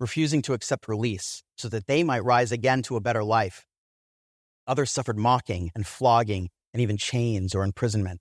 refusing 0.00 0.42
to 0.42 0.52
accept 0.52 0.88
release 0.88 1.42
so 1.56 1.68
that 1.68 1.86
they 1.86 2.02
might 2.02 2.24
rise 2.24 2.52
again 2.52 2.82
to 2.82 2.96
a 2.96 3.00
better 3.00 3.22
life. 3.22 3.64
Others 4.66 4.90
suffered 4.90 5.18
mocking 5.18 5.70
and 5.74 5.86
flogging 5.86 6.50
and 6.72 6.80
even 6.80 6.96
chains 6.96 7.54
or 7.54 7.64
imprisonment. 7.64 8.20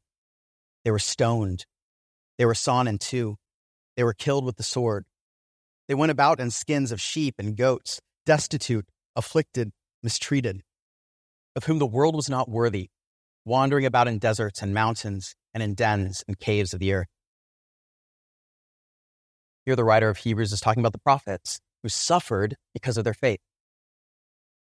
They 0.83 0.91
were 0.91 0.99
stoned. 0.99 1.65
They 2.37 2.45
were 2.45 2.55
sawn 2.55 2.87
in 2.87 2.97
two. 2.97 3.37
They 3.95 4.03
were 4.03 4.13
killed 4.13 4.45
with 4.45 4.57
the 4.57 4.63
sword. 4.63 5.05
They 5.87 5.95
went 5.95 6.11
about 6.11 6.39
in 6.39 6.51
skins 6.51 6.91
of 6.91 7.01
sheep 7.01 7.35
and 7.37 7.55
goats, 7.55 7.99
destitute, 8.25 8.85
afflicted, 9.15 9.71
mistreated 10.03 10.61
of 11.55 11.65
whom 11.65 11.79
the 11.79 11.85
world 11.85 12.15
was 12.15 12.29
not 12.29 12.49
worthy, 12.49 12.89
wandering 13.45 13.85
about 13.85 14.07
in 14.07 14.19
deserts 14.19 14.61
and 14.61 14.73
mountains 14.73 15.35
and 15.53 15.61
in 15.61 15.73
dens 15.73 16.23
and 16.27 16.39
caves 16.39 16.73
of 16.73 16.79
the 16.79 16.93
earth. 16.93 17.07
Here, 19.65 19.75
the 19.75 19.83
writer 19.83 20.09
of 20.09 20.17
Hebrews 20.17 20.51
is 20.51 20.59
talking 20.59 20.81
about 20.81 20.93
the 20.93 20.99
prophets 20.99 21.59
who 21.83 21.89
suffered 21.89 22.55
because 22.73 22.97
of 22.97 23.03
their 23.03 23.13
faith, 23.13 23.39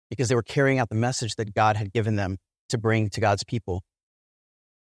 because 0.09 0.29
they 0.29 0.35
were 0.35 0.43
carrying 0.43 0.79
out 0.79 0.89
the 0.89 0.95
message 0.95 1.35
that 1.35 1.53
God 1.53 1.77
had 1.77 1.93
given 1.93 2.15
them 2.15 2.37
to 2.69 2.77
bring 2.77 3.09
to 3.09 3.21
God's 3.21 3.43
people. 3.43 3.83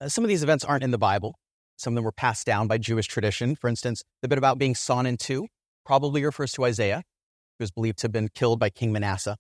Uh, 0.01 0.09
some 0.09 0.25
of 0.25 0.29
these 0.29 0.43
events 0.43 0.65
aren't 0.65 0.85
in 0.85 0.91
the 0.91 0.99
Bible. 0.99 1.37
Some 1.77 1.93
of 1.93 1.97
them 1.97 2.05
were 2.05 2.13
passed 2.13 2.47
down 2.47 2.67
by 2.67 2.79
Jewish 2.79 3.07
tradition. 3.07 3.57
For 3.57 3.69
instance, 3.69 4.03
the 4.21 4.29
bit 4.29 4.39
about 4.39 4.59
being 4.59 4.75
sawn 4.75 5.07
in 5.07 5.17
two 5.17 5.47
probably 5.87 6.25
refers 6.25 6.53
to 6.53 6.65
Isaiah, 6.65 7.03
who 7.59 7.63
was 7.63 7.71
believed 7.71 7.99
to 7.99 8.05
have 8.05 8.13
been 8.13 8.29
killed 8.35 8.59
by 8.59 8.71
King 8.71 8.93
Manasseh. 8.93 9.37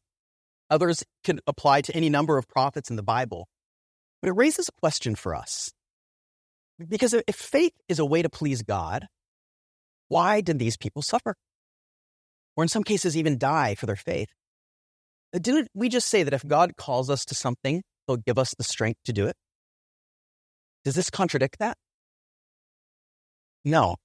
Others 0.71 1.05
can 1.23 1.41
apply 1.47 1.83
to 1.83 1.95
any 1.95 2.09
number 2.09 2.39
of 2.39 2.49
prophets 2.49 2.91
in 2.91 2.97
the 2.97 3.03
Bible. 3.03 3.49
But 4.23 4.29
it 4.29 4.37
raises 4.37 4.69
a 4.69 4.81
question 4.81 5.15
for 5.15 5.35
us. 5.35 5.71
Because 6.79 7.15
if 7.15 7.37
faith 7.37 7.75
is 7.89 7.99
a 7.99 8.05
way 8.05 8.23
to 8.23 8.29
please 8.29 8.63
God, 8.63 9.07
why 10.09 10.41
did 10.41 10.59
these 10.59 10.77
people 10.77 11.03
suffer? 11.03 11.35
Or 12.57 12.65
in 12.65 12.69
some 12.69 12.85
cases, 12.85 13.17
even 13.17 13.39
die 13.39 13.75
for 13.75 13.87
their 13.87 13.97
faith? 13.97 14.29
Uh, 15.35 15.39
Didn't 15.39 15.69
we 15.75 15.89
just 15.89 16.09
say 16.09 16.23
that 16.23 16.33
if 16.35 16.47
God 16.47 16.77
calls 16.77 17.11
us 17.11 17.25
to 17.27 17.35
something, 17.35 17.83
he'll 18.07 18.17
give 18.17 18.39
us 18.39 18.55
the 18.57 18.65
strength 18.65 19.01
to 19.05 19.13
do 19.13 19.27
it? 19.27 19.37
Does 20.85 20.95
this 20.95 21.11
contradict 21.11 21.59
that? 21.59 21.77
No. 23.65 23.97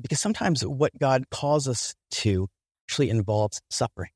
Because 0.00 0.20
sometimes 0.20 0.62
what 0.62 0.92
God 0.98 1.24
calls 1.30 1.66
us 1.68 1.94
to 2.12 2.48
actually 2.86 3.10
involves 3.10 3.60
suffering. 3.70 4.10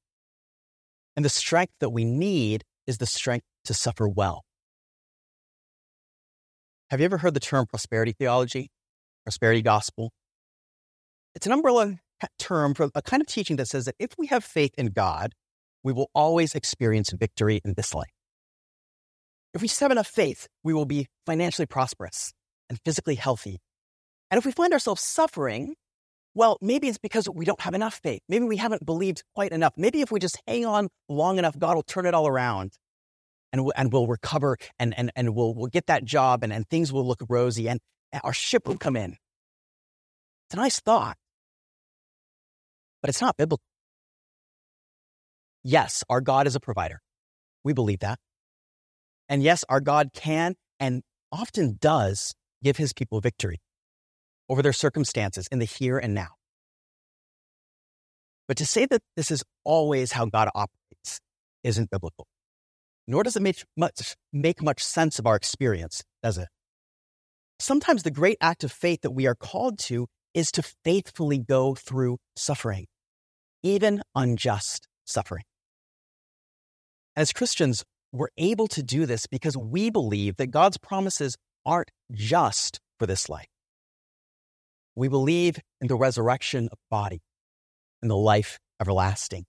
And 1.16 1.24
the 1.24 1.28
strength 1.28 1.74
that 1.80 1.90
we 1.90 2.04
need 2.04 2.64
is 2.86 2.98
the 2.98 3.06
strength 3.06 3.44
to 3.64 3.74
suffer 3.74 4.08
well. 4.08 4.44
Have 6.90 7.00
you 7.00 7.04
ever 7.04 7.18
heard 7.18 7.34
the 7.34 7.40
term 7.40 7.66
prosperity 7.66 8.12
theology, 8.12 8.70
prosperity 9.24 9.62
gospel? 9.62 10.12
It's 11.34 11.46
an 11.46 11.52
umbrella 11.52 11.98
term 12.38 12.74
for 12.74 12.88
a 12.94 13.02
kind 13.02 13.20
of 13.20 13.26
teaching 13.26 13.56
that 13.56 13.68
says 13.68 13.86
that 13.86 13.94
if 13.98 14.10
we 14.18 14.26
have 14.28 14.44
faith 14.44 14.72
in 14.78 14.88
God, 14.88 15.32
we 15.82 15.92
will 15.92 16.10
always 16.14 16.54
experience 16.54 17.10
victory 17.10 17.60
in 17.64 17.74
this 17.76 17.94
life. 17.94 18.12
If 19.54 19.62
we 19.62 19.68
just 19.68 19.80
have 19.80 19.90
enough 19.90 20.06
faith, 20.06 20.46
we 20.62 20.72
will 20.72 20.84
be 20.86 21.08
financially 21.26 21.66
prosperous 21.66 22.32
and 22.70 22.78
physically 22.84 23.16
healthy. 23.16 23.58
And 24.32 24.38
if 24.38 24.46
we 24.46 24.52
find 24.52 24.72
ourselves 24.72 25.02
suffering, 25.02 25.74
well, 26.34 26.56
maybe 26.62 26.88
it's 26.88 26.96
because 26.96 27.28
we 27.28 27.44
don't 27.44 27.60
have 27.60 27.74
enough 27.74 28.00
faith. 28.02 28.22
Maybe 28.30 28.46
we 28.46 28.56
haven't 28.56 28.86
believed 28.86 29.22
quite 29.34 29.52
enough. 29.52 29.74
Maybe 29.76 30.00
if 30.00 30.10
we 30.10 30.20
just 30.20 30.40
hang 30.48 30.64
on 30.64 30.88
long 31.06 31.36
enough, 31.36 31.58
God 31.58 31.74
will 31.74 31.82
turn 31.82 32.06
it 32.06 32.14
all 32.14 32.26
around 32.26 32.72
and, 33.52 33.62
we'll, 33.62 33.74
and 33.76 33.92
we'll 33.92 34.06
recover 34.06 34.56
and, 34.78 34.94
and, 34.96 35.12
and 35.14 35.34
we'll, 35.34 35.52
we'll 35.52 35.66
get 35.66 35.88
that 35.88 36.06
job 36.06 36.42
and, 36.42 36.50
and 36.50 36.66
things 36.66 36.90
will 36.90 37.06
look 37.06 37.22
rosy 37.28 37.68
and 37.68 37.78
our 38.24 38.32
ship 38.32 38.66
will 38.66 38.78
come 38.78 38.96
in. 38.96 39.18
It's 40.46 40.54
a 40.54 40.56
nice 40.56 40.80
thought, 40.80 41.18
but 43.02 43.10
it's 43.10 43.20
not 43.20 43.36
biblical. 43.36 43.62
Yes, 45.62 46.04
our 46.08 46.22
God 46.22 46.46
is 46.46 46.56
a 46.56 46.60
provider. 46.60 47.02
We 47.64 47.74
believe 47.74 47.98
that. 47.98 48.18
And 49.28 49.42
yes, 49.42 49.62
our 49.68 49.80
God 49.80 50.14
can 50.14 50.54
and 50.80 51.02
often 51.30 51.76
does 51.78 52.34
give 52.62 52.78
his 52.78 52.94
people 52.94 53.20
victory 53.20 53.60
over 54.52 54.60
their 54.60 54.74
circumstances 54.74 55.48
in 55.50 55.60
the 55.60 55.64
here 55.64 55.96
and 55.96 56.12
now. 56.12 56.28
But 58.46 58.58
to 58.58 58.66
say 58.66 58.84
that 58.84 59.00
this 59.16 59.30
is 59.30 59.42
always 59.64 60.12
how 60.12 60.26
God 60.26 60.50
operates 60.54 61.20
isn't 61.64 61.90
biblical. 61.90 62.26
Nor 63.08 63.22
does 63.22 63.34
it 63.34 63.40
make 63.40 63.64
much, 63.78 64.14
make 64.30 64.62
much 64.62 64.84
sense 64.84 65.18
of 65.18 65.26
our 65.26 65.36
experience, 65.36 66.02
does 66.22 66.36
it? 66.36 66.48
Sometimes 67.60 68.02
the 68.02 68.10
great 68.10 68.36
act 68.42 68.62
of 68.62 68.70
faith 68.70 69.00
that 69.00 69.12
we 69.12 69.26
are 69.26 69.34
called 69.34 69.78
to 69.78 70.06
is 70.34 70.52
to 70.52 70.62
faithfully 70.84 71.38
go 71.38 71.74
through 71.74 72.18
suffering, 72.36 72.84
even 73.62 74.02
unjust 74.14 74.86
suffering. 75.06 75.44
As 77.16 77.32
Christians, 77.32 77.84
we're 78.12 78.28
able 78.36 78.66
to 78.68 78.82
do 78.82 79.06
this 79.06 79.26
because 79.26 79.56
we 79.56 79.88
believe 79.88 80.36
that 80.36 80.50
God's 80.50 80.76
promises 80.76 81.38
aren't 81.64 81.90
just 82.12 82.80
for 82.98 83.06
this 83.06 83.30
life. 83.30 83.46
We 84.94 85.08
believe 85.08 85.58
in 85.80 85.88
the 85.88 85.96
resurrection 85.96 86.68
of 86.70 86.78
body 86.90 87.22
and 88.02 88.10
the 88.10 88.16
life 88.16 88.58
everlasting. 88.80 89.44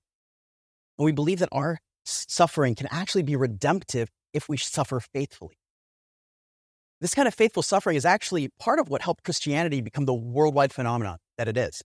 And 0.97 1.05
we 1.05 1.12
believe 1.12 1.39
that 1.39 1.50
our 1.51 1.79
suffering 2.05 2.75
can 2.75 2.88
actually 2.91 3.23
be 3.23 3.35
redemptive 3.35 4.09
if 4.33 4.47
we 4.47 4.57
suffer 4.57 5.00
faithfully. 5.00 5.57
This 7.01 7.13
kind 7.13 7.27
of 7.27 7.33
faithful 7.33 7.63
suffering 7.63 7.97
is 7.97 8.05
actually 8.05 8.50
part 8.59 8.79
of 8.79 8.89
what 8.89 9.01
helped 9.01 9.25
Christianity 9.25 9.81
become 9.81 10.05
the 10.05 10.13
worldwide 10.13 10.71
phenomenon 10.71 11.17
that 11.38 11.47
it 11.47 11.57
is. 11.57 11.81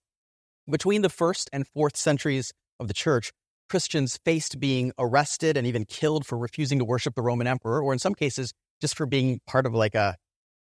Between 0.70 1.02
the 1.02 1.08
first 1.08 1.50
and 1.52 1.66
fourth 1.66 1.96
centuries 1.96 2.52
of 2.78 2.86
the 2.88 2.94
church, 2.94 3.32
Christians 3.68 4.18
faced 4.24 4.60
being 4.60 4.92
arrested 4.98 5.56
and 5.56 5.66
even 5.66 5.84
killed 5.84 6.26
for 6.26 6.38
refusing 6.38 6.78
to 6.78 6.84
worship 6.84 7.14
the 7.14 7.22
Roman 7.22 7.46
emperor, 7.46 7.82
or 7.82 7.92
in 7.92 7.98
some 7.98 8.14
cases, 8.14 8.52
just 8.80 8.96
for 8.96 9.06
being 9.06 9.40
part 9.46 9.66
of 9.66 9.74
like 9.74 9.94
a 9.94 10.16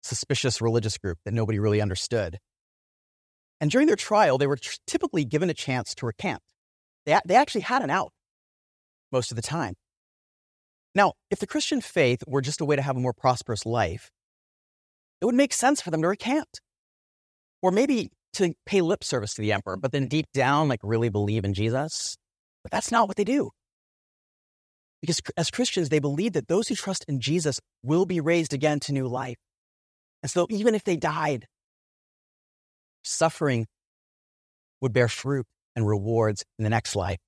suspicious 0.02 0.60
religious 0.60 0.98
group 0.98 1.18
that 1.24 1.34
nobody 1.34 1.58
really 1.58 1.80
understood. 1.80 2.38
And 3.60 3.70
during 3.70 3.86
their 3.86 3.96
trial, 3.96 4.38
they 4.38 4.46
were 4.46 4.58
typically 4.86 5.24
given 5.24 5.50
a 5.50 5.54
chance 5.54 5.94
to 5.96 6.06
recant. 6.06 6.42
They, 7.06 7.18
they 7.24 7.36
actually 7.36 7.62
had 7.62 7.82
an 7.82 7.90
out 7.90 8.12
most 9.12 9.30
of 9.30 9.36
the 9.36 9.42
time. 9.42 9.74
Now, 10.94 11.14
if 11.30 11.38
the 11.38 11.46
Christian 11.46 11.80
faith 11.80 12.22
were 12.26 12.40
just 12.40 12.60
a 12.60 12.64
way 12.64 12.76
to 12.76 12.82
have 12.82 12.96
a 12.96 13.00
more 13.00 13.12
prosperous 13.12 13.66
life, 13.66 14.10
it 15.20 15.24
would 15.24 15.34
make 15.34 15.52
sense 15.52 15.80
for 15.80 15.90
them 15.90 16.02
to 16.02 16.08
recant. 16.08 16.60
Or 17.62 17.70
maybe 17.70 18.10
to 18.34 18.54
pay 18.66 18.80
lip 18.80 19.02
service 19.02 19.34
to 19.34 19.42
the 19.42 19.52
emperor, 19.52 19.76
but 19.76 19.92
then 19.92 20.06
deep 20.06 20.26
down, 20.34 20.68
like 20.68 20.80
really 20.82 21.08
believe 21.08 21.44
in 21.44 21.54
Jesus. 21.54 22.16
But 22.62 22.72
that's 22.72 22.92
not 22.92 23.08
what 23.08 23.16
they 23.16 23.24
do. 23.24 23.50
Because 25.00 25.20
as 25.36 25.50
Christians, 25.50 25.88
they 25.88 25.98
believe 25.98 26.32
that 26.32 26.48
those 26.48 26.68
who 26.68 26.74
trust 26.74 27.04
in 27.08 27.20
Jesus 27.20 27.60
will 27.82 28.06
be 28.06 28.20
raised 28.20 28.52
again 28.52 28.80
to 28.80 28.92
new 28.92 29.06
life. 29.06 29.36
And 30.22 30.30
so 30.30 30.46
even 30.50 30.74
if 30.74 30.84
they 30.84 30.96
died, 30.96 31.46
suffering 33.04 33.66
would 34.80 34.92
bear 34.92 35.08
fruit 35.08 35.46
and 35.76 35.86
rewards 35.86 36.44
in 36.58 36.64
the 36.64 36.70
next 36.70 36.96
life. 36.96 37.18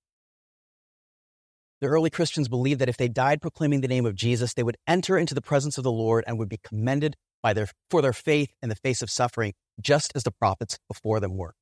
The 1.80 1.88
early 1.88 2.10
Christians 2.10 2.48
believed 2.48 2.80
that 2.80 2.88
if 2.88 2.96
they 2.96 3.08
died 3.08 3.42
proclaiming 3.42 3.82
the 3.82 3.88
name 3.88 4.06
of 4.06 4.14
Jesus, 4.14 4.54
they 4.54 4.62
would 4.62 4.78
enter 4.86 5.18
into 5.18 5.34
the 5.34 5.42
presence 5.42 5.76
of 5.76 5.84
the 5.84 5.92
Lord 5.92 6.24
and 6.26 6.38
would 6.38 6.48
be 6.48 6.60
commended 6.64 7.16
by 7.42 7.52
their, 7.52 7.68
for 7.90 8.00
their 8.00 8.14
faith 8.14 8.50
in 8.62 8.70
the 8.70 8.76
face 8.76 9.02
of 9.02 9.10
suffering, 9.10 9.52
just 9.80 10.12
as 10.14 10.22
the 10.22 10.30
prophets 10.30 10.78
before 10.88 11.20
them 11.20 11.36
were. 11.36 11.54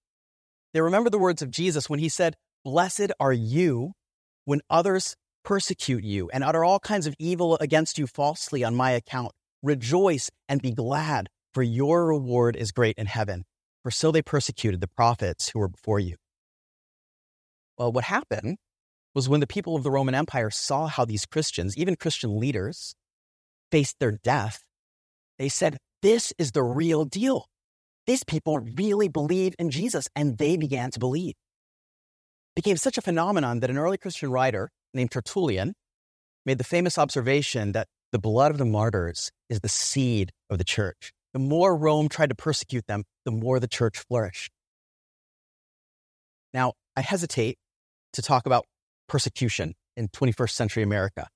They 0.72 0.80
remember 0.80 1.10
the 1.10 1.18
words 1.18 1.42
of 1.42 1.50
Jesus 1.50 1.90
when 1.90 1.98
he 1.98 2.08
said, 2.08 2.36
Blessed 2.64 3.12
are 3.18 3.32
you 3.32 3.92
when 4.44 4.60
others 4.70 5.16
persecute 5.44 6.04
you 6.04 6.30
and 6.32 6.42
utter 6.42 6.64
all 6.64 6.78
kinds 6.78 7.06
of 7.06 7.14
evil 7.18 7.58
against 7.60 7.98
you 7.98 8.06
falsely 8.06 8.64
on 8.64 8.74
my 8.74 8.92
account. 8.92 9.32
Rejoice 9.62 10.30
and 10.48 10.62
be 10.62 10.72
glad, 10.72 11.28
for 11.52 11.62
your 11.62 12.06
reward 12.06 12.56
is 12.56 12.72
great 12.72 12.96
in 12.96 13.06
heaven. 13.06 13.44
For 13.84 13.90
so 13.90 14.10
they 14.10 14.22
persecuted 14.22 14.80
the 14.80 14.88
prophets 14.88 15.50
who 15.50 15.58
were 15.58 15.68
before 15.68 16.00
you. 16.00 16.16
Well, 17.76 17.92
what 17.92 18.04
happened 18.04 18.56
was 19.14 19.28
when 19.28 19.40
the 19.40 19.46
people 19.46 19.76
of 19.76 19.82
the 19.82 19.90
Roman 19.90 20.14
Empire 20.14 20.50
saw 20.50 20.86
how 20.86 21.04
these 21.04 21.26
Christians, 21.26 21.76
even 21.76 21.94
Christian 21.94 22.40
leaders, 22.40 22.94
faced 23.70 23.96
their 24.00 24.12
death, 24.12 24.62
they 25.38 25.50
said, 25.50 25.76
This 26.00 26.32
is 26.38 26.52
the 26.52 26.62
real 26.62 27.04
deal. 27.04 27.46
These 28.06 28.24
people 28.24 28.58
really 28.58 29.08
believe 29.08 29.54
in 29.58 29.70
Jesus, 29.70 30.08
and 30.16 30.38
they 30.38 30.56
began 30.56 30.90
to 30.92 30.98
believe. 30.98 31.34
It 32.56 32.62
became 32.62 32.78
such 32.78 32.96
a 32.96 33.02
phenomenon 33.02 33.60
that 33.60 33.70
an 33.70 33.76
early 33.76 33.98
Christian 33.98 34.30
writer 34.30 34.70
named 34.94 35.10
Tertullian 35.10 35.74
made 36.46 36.56
the 36.56 36.64
famous 36.64 36.96
observation 36.96 37.72
that 37.72 37.88
the 38.12 38.18
blood 38.18 38.50
of 38.50 38.58
the 38.58 38.64
martyrs 38.64 39.30
is 39.50 39.60
the 39.60 39.68
seed 39.68 40.32
of 40.48 40.56
the 40.56 40.64
church. 40.64 41.12
The 41.34 41.40
more 41.40 41.76
Rome 41.76 42.08
tried 42.08 42.30
to 42.30 42.34
persecute 42.34 42.86
them, 42.86 43.04
the 43.24 43.32
more 43.32 43.60
the 43.60 43.68
church 43.68 43.98
flourished. 43.98 44.52
Now, 46.54 46.74
I 46.96 47.00
hesitate 47.00 47.58
to 48.12 48.22
talk 48.22 48.46
about 48.46 48.64
persecution 49.08 49.74
in 49.96 50.08
21st 50.08 50.50
century 50.50 50.82
America. 50.84 51.26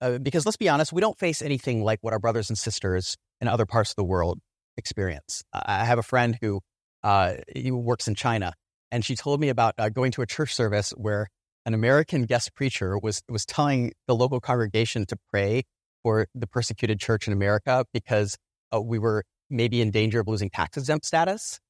Uh, 0.00 0.18
because 0.18 0.44
let's 0.44 0.58
be 0.58 0.68
honest, 0.68 0.92
we 0.92 1.00
don't 1.00 1.18
face 1.18 1.40
anything 1.40 1.82
like 1.82 1.98
what 2.02 2.12
our 2.12 2.18
brothers 2.18 2.50
and 2.50 2.58
sisters 2.58 3.16
in 3.40 3.48
other 3.48 3.64
parts 3.64 3.90
of 3.90 3.96
the 3.96 4.04
world 4.04 4.38
experience. 4.76 5.42
I 5.52 5.86
have 5.86 5.98
a 5.98 6.02
friend 6.02 6.38
who 6.42 6.60
uh, 7.02 7.36
works 7.70 8.06
in 8.06 8.14
China, 8.14 8.52
and 8.90 9.02
she 9.02 9.16
told 9.16 9.40
me 9.40 9.48
about 9.48 9.74
uh, 9.78 9.88
going 9.88 10.12
to 10.12 10.22
a 10.22 10.26
church 10.26 10.54
service 10.54 10.90
where 10.90 11.28
an 11.64 11.72
American 11.72 12.24
guest 12.24 12.54
preacher 12.54 12.98
was 12.98 13.22
was 13.28 13.46
telling 13.46 13.92
the 14.06 14.14
local 14.14 14.40
congregation 14.40 15.06
to 15.06 15.16
pray 15.30 15.62
for 16.02 16.28
the 16.34 16.46
persecuted 16.46 17.00
church 17.00 17.26
in 17.26 17.32
America 17.32 17.86
because 17.94 18.36
uh, 18.74 18.80
we 18.80 18.98
were 18.98 19.24
maybe 19.50 19.80
in 19.80 19.90
danger 19.90 20.20
of 20.20 20.28
losing 20.28 20.50
tax 20.50 20.76
exempt 20.76 21.06
status, 21.06 21.60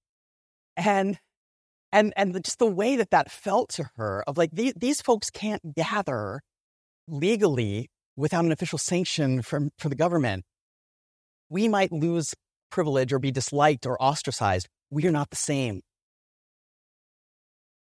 and 0.76 1.18
and 1.92 2.12
and 2.16 2.44
just 2.44 2.58
the 2.58 2.66
way 2.66 2.96
that 2.96 3.10
that 3.10 3.30
felt 3.30 3.70
to 3.70 3.90
her 3.96 4.24
of 4.26 4.36
like 4.36 4.50
these, 4.52 4.74
these 4.76 5.00
folks 5.00 5.30
can't 5.30 5.74
gather 5.74 6.40
legally 7.08 7.88
without 8.16 8.44
an 8.44 8.52
official 8.52 8.78
sanction 8.78 9.42
from 9.42 9.70
from 9.78 9.90
the 9.90 9.96
government. 9.96 10.44
We 11.48 11.68
might 11.68 11.92
lose 11.92 12.34
privilege 12.70 13.12
or 13.12 13.18
be 13.18 13.30
disliked 13.30 13.86
or 13.86 14.00
ostracized. 14.02 14.68
We 14.90 15.06
are 15.06 15.12
not 15.12 15.30
the 15.30 15.36
same. 15.36 15.82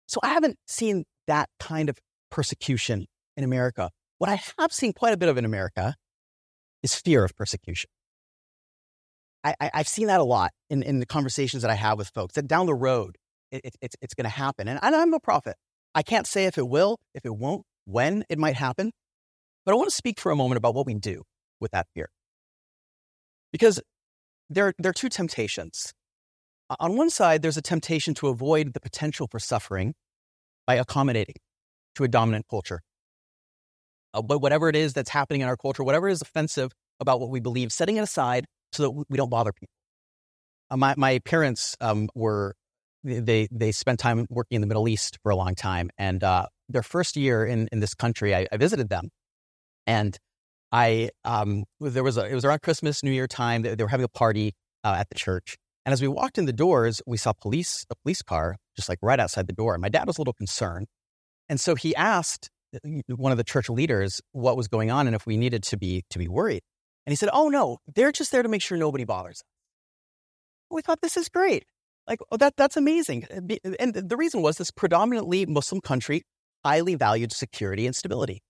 So 0.07 0.19
I 0.23 0.29
haven't 0.29 0.57
seen 0.67 1.05
that 1.27 1.49
kind 1.59 1.89
of 1.89 1.97
persecution 2.29 3.05
in 3.37 3.43
America. 3.43 3.89
What 4.17 4.29
I 4.29 4.41
have 4.59 4.73
seen 4.73 4.93
quite 4.93 5.13
a 5.13 5.17
bit 5.17 5.29
of 5.29 5.37
in 5.37 5.45
America 5.45 5.95
is 6.81 6.95
fear 6.95 7.23
of 7.23 7.35
persecution. 7.35 7.89
I, 9.43 9.71
have 9.73 9.87
seen 9.87 10.07
that 10.07 10.19
a 10.19 10.23
lot 10.23 10.51
in, 10.69 10.83
in 10.83 10.99
the 10.99 11.05
conversations 11.05 11.63
that 11.63 11.71
I 11.71 11.75
have 11.75 11.97
with 11.97 12.09
folks 12.09 12.35
that 12.35 12.47
down 12.47 12.65
the 12.65 12.73
road, 12.73 13.17
it, 13.51 13.61
it, 13.65 13.75
it's, 13.81 13.95
it's 14.01 14.13
going 14.13 14.23
to 14.23 14.29
happen. 14.29 14.67
And, 14.67 14.79
and 14.81 14.95
I'm 14.95 15.13
a 15.13 15.19
prophet. 15.19 15.55
I 15.93 16.01
can't 16.01 16.25
say 16.25 16.45
if 16.45 16.57
it 16.57 16.67
will, 16.67 16.99
if 17.13 17.25
it 17.25 17.35
won't, 17.35 17.63
when 17.85 18.23
it 18.29 18.39
might 18.39 18.55
happen. 18.55 18.91
But 19.65 19.73
I 19.73 19.75
want 19.75 19.89
to 19.89 19.95
speak 19.95 20.19
for 20.19 20.31
a 20.31 20.35
moment 20.35 20.57
about 20.57 20.75
what 20.75 20.85
we 20.85 20.93
do 20.93 21.23
with 21.59 21.71
that 21.71 21.87
fear. 21.93 22.09
Because 23.51 23.81
there, 24.49 24.73
there 24.79 24.89
are 24.89 24.93
two 24.93 25.09
temptations. 25.09 25.93
On 26.79 26.97
one 26.97 27.09
side, 27.09 27.41
there's 27.41 27.57
a 27.57 27.61
temptation 27.61 28.13
to 28.15 28.27
avoid 28.27 28.73
the 28.73 28.79
potential 28.79 29.27
for 29.29 29.39
suffering 29.39 29.93
by 30.65 30.75
accommodating 30.75 31.35
to 31.95 32.03
a 32.03 32.07
dominant 32.07 32.45
culture. 32.49 32.81
Uh, 34.13 34.21
but 34.21 34.39
whatever 34.39 34.69
it 34.69 34.75
is 34.75 34.93
that's 34.93 35.09
happening 35.09 35.41
in 35.41 35.47
our 35.47 35.57
culture, 35.57 35.83
whatever 35.83 36.07
is 36.07 36.21
offensive 36.21 36.71
about 36.99 37.19
what 37.19 37.29
we 37.29 37.39
believe, 37.39 37.71
setting 37.71 37.97
it 37.97 38.01
aside 38.01 38.45
so 38.73 38.83
that 38.83 38.91
we 38.91 39.17
don't 39.17 39.29
bother 39.29 39.53
people. 39.53 39.73
Uh, 40.69 40.77
my, 40.77 40.93
my 40.97 41.19
parents 41.19 41.75
um, 41.81 42.09
were, 42.15 42.55
they, 43.03 43.47
they 43.51 43.71
spent 43.71 43.99
time 43.99 44.25
working 44.29 44.55
in 44.55 44.61
the 44.61 44.67
Middle 44.67 44.87
East 44.87 45.17
for 45.23 45.31
a 45.31 45.35
long 45.35 45.55
time. 45.55 45.89
And 45.97 46.23
uh, 46.23 46.47
their 46.69 46.83
first 46.83 47.15
year 47.15 47.45
in, 47.45 47.69
in 47.71 47.79
this 47.79 47.93
country, 47.93 48.35
I, 48.35 48.47
I 48.51 48.57
visited 48.57 48.89
them. 48.89 49.09
And 49.85 50.17
I, 50.71 51.09
um, 51.25 51.65
there 51.79 52.03
was 52.03 52.17
a, 52.17 52.25
it 52.25 52.33
was 52.33 52.45
around 52.45 52.61
Christmas, 52.61 53.03
New 53.03 53.11
Year 53.11 53.27
time. 53.27 53.61
They, 53.61 53.75
they 53.75 53.83
were 53.83 53.89
having 53.89 54.05
a 54.05 54.09
party 54.09 54.53
uh, 54.83 54.95
at 54.97 55.09
the 55.09 55.15
church. 55.15 55.57
And 55.85 55.93
as 55.93 56.01
we 56.01 56.07
walked 56.07 56.37
in 56.37 56.45
the 56.45 56.53
doors, 56.53 57.01
we 57.05 57.17
saw 57.17 57.33
police, 57.33 57.85
a 57.89 57.95
police 57.95 58.21
car 58.21 58.55
just 58.75 58.89
like 58.89 58.99
right 59.01 59.19
outside 59.19 59.47
the 59.47 59.53
door. 59.53 59.77
My 59.77 59.89
dad 59.89 60.07
was 60.07 60.17
a 60.17 60.21
little 60.21 60.33
concerned. 60.33 60.87
And 61.49 61.59
so 61.59 61.75
he 61.75 61.95
asked 61.95 62.49
uh, 62.73 62.79
one 63.15 63.31
of 63.31 63.37
the 63.37 63.43
church 63.43 63.69
leaders 63.69 64.21
what 64.31 64.57
was 64.57 64.67
going 64.67 64.89
on 64.89 65.07
and 65.07 65.15
if 65.15 65.25
we 65.25 65.37
needed 65.37 65.63
to 65.63 65.77
be 65.77 66.03
to 66.09 66.17
be 66.17 66.27
worried. 66.27 66.63
And 67.05 67.11
he 67.11 67.15
said, 67.15 67.29
"Oh 67.33 67.49
no, 67.49 67.77
they're 67.93 68.11
just 68.11 68.31
there 68.31 68.43
to 68.43 68.49
make 68.49 68.61
sure 68.61 68.77
nobody 68.77 69.03
bothers 69.03 69.37
us." 69.37 69.43
We 70.69 70.81
thought 70.81 71.01
this 71.01 71.17
is 71.17 71.29
great. 71.29 71.65
Like, 72.07 72.19
oh, 72.31 72.37
that 72.37 72.55
that's 72.57 72.77
amazing. 72.77 73.27
Uh, 73.31 73.71
and 73.79 73.93
the 73.93 74.17
reason 74.17 74.41
was 74.41 74.57
this 74.57 74.71
predominantly 74.71 75.45
Muslim 75.45 75.81
country 75.81 76.23
highly 76.63 76.95
valued 76.95 77.31
security 77.31 77.85
and 77.85 77.95
stability. 77.95 78.41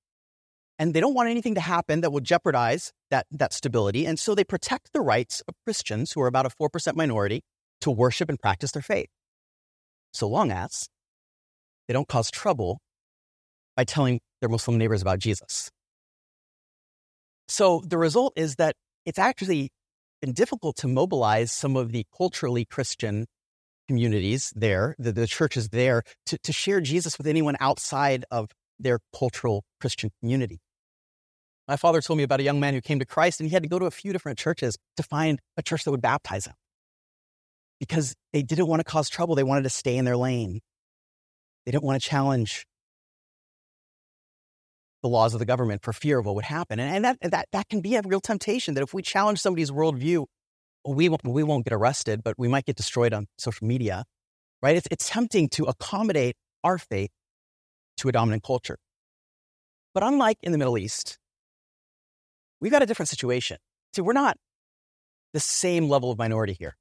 And 0.80 0.94
they 0.94 1.00
don't 1.00 1.14
want 1.14 1.30
anything 1.30 1.56
to 1.56 1.62
happen 1.62 2.02
that 2.02 2.12
will 2.12 2.20
jeopardize 2.20 2.92
that, 3.12 3.28
that 3.32 3.54
stability. 3.54 4.06
And 4.06 4.20
so 4.20 4.34
they 4.34 4.44
protect 4.44 4.92
the 4.92 5.02
rights 5.02 5.42
of 5.48 5.54
Christians, 5.66 6.12
who 6.12 6.22
are 6.22 6.28
about 6.28 6.46
a 6.46 6.50
4% 6.50 6.96
minority, 6.96 7.42
to 7.82 7.92
worship 7.92 8.30
and 8.30 8.40
practice 8.40 8.72
their 8.72 8.82
faith 8.82 9.10
so 10.14 10.28
long 10.28 10.52
as 10.52 10.88
they 11.88 11.94
don't 11.94 12.08
cause 12.08 12.32
trouble 12.32 12.80
by 13.76 13.84
telling 13.84 14.22
their 14.40 14.50
Muslim 14.50 14.78
neighbors 14.78 15.02
about 15.02 15.20
Jesus. 15.20 15.70
So 17.48 17.82
the 17.86 17.98
result 17.98 18.34
is 18.36 18.56
that 18.56 18.76
it's 19.06 19.20
actually 19.20 19.70
been 20.22 20.34
difficult 20.34 20.78
to 20.78 20.88
mobilize 20.88 21.52
some 21.52 21.76
of 21.76 21.92
the 21.92 22.06
culturally 22.16 22.66
Christian 22.66 23.26
communities 23.88 24.54
there, 24.56 24.96
the, 24.98 25.12
the 25.12 25.28
churches 25.28 25.70
there, 25.70 26.04
to, 26.28 26.38
to 26.40 26.54
share 26.54 26.80
Jesus 26.80 27.18
with 27.18 27.28
anyone 27.28 27.58
outside 27.60 28.26
of 28.32 28.50
their 28.80 29.00
cultural 29.18 29.64
Christian 29.82 30.12
community. 30.20 30.60
My 31.68 31.76
father 31.76 32.02
told 32.02 32.18
me 32.18 32.24
about 32.24 32.40
a 32.40 32.44
young 32.44 32.60
man 32.60 32.74
who 32.74 32.82
came 32.82 33.00
to 33.00 33.06
Christ 33.06 33.40
and 33.40 33.50
he 33.50 33.54
had 33.54 33.64
to 33.64 33.70
go 33.70 33.80
to 33.80 33.86
a 33.86 33.92
few 33.92 34.12
different 34.12 34.38
churches 34.38 34.78
to 34.98 35.04
find 35.04 35.40
a 35.58 35.62
church 35.62 35.84
that 35.84 35.92
would 35.92 36.02
baptize 36.02 36.46
him 36.46 36.56
because 37.80 38.16
they 38.32 38.42
didn't 38.42 38.68
want 38.68 38.80
to 38.80 38.84
cause 38.84 39.10
trouble. 39.10 39.36
They 39.36 39.44
wanted 39.44 39.64
to 39.64 39.70
stay 39.70 39.98
in 39.98 40.06
their 40.06 40.18
lane. 40.18 40.62
They 41.66 41.72
didn't 41.72 41.84
want 41.84 42.02
to 42.02 42.08
challenge 42.08 42.66
the 45.04 45.10
laws 45.10 45.34
of 45.34 45.40
the 45.40 45.46
government 45.46 45.84
for 45.84 45.94
fear 45.94 46.18
of 46.18 46.26
what 46.26 46.34
would 46.36 46.46
happen. 46.46 46.80
And, 46.80 46.96
and 46.96 47.06
that, 47.06 47.32
that, 47.32 47.48
that 47.52 47.70
can 47.70 47.82
be 47.82 47.96
a 47.96 48.02
real 48.04 48.22
temptation 48.22 48.74
that 48.74 48.82
if 48.82 48.94
we 48.94 49.04
challenge 49.04 49.40
somebody's 49.40 49.70
worldview, 49.70 50.26
we 50.88 51.10
won't, 51.10 51.24
we 51.24 51.44
won't 51.44 51.66
get 51.66 51.74
arrested, 51.74 52.24
but 52.24 52.36
we 52.40 52.48
might 52.48 52.66
get 52.66 52.78
destroyed 52.78 53.14
on 53.14 53.28
social 53.38 53.68
media, 53.68 54.06
right? 54.62 54.78
It's, 54.78 54.88
it's 54.90 55.10
tempting 55.10 55.50
to 55.50 55.66
accommodate 55.66 56.36
our 56.64 56.78
faith 56.78 57.12
to 57.98 58.10
a 58.10 58.12
dominant 58.12 58.44
culture. 58.44 58.78
But 59.94 60.04
unlike 60.04 60.38
in 60.42 60.54
the 60.54 60.58
Middle 60.58 60.78
East, 60.78 61.20
we've 62.60 62.72
got 62.72 62.82
a 62.82 62.86
different 62.86 63.10
situation. 63.10 63.58
See, 63.94 64.02
we're 64.02 64.14
not 64.14 64.38
the 65.34 65.40
same 65.40 65.90
level 65.90 66.12
of 66.12 66.18
minority 66.18 66.54
here. 66.54 66.78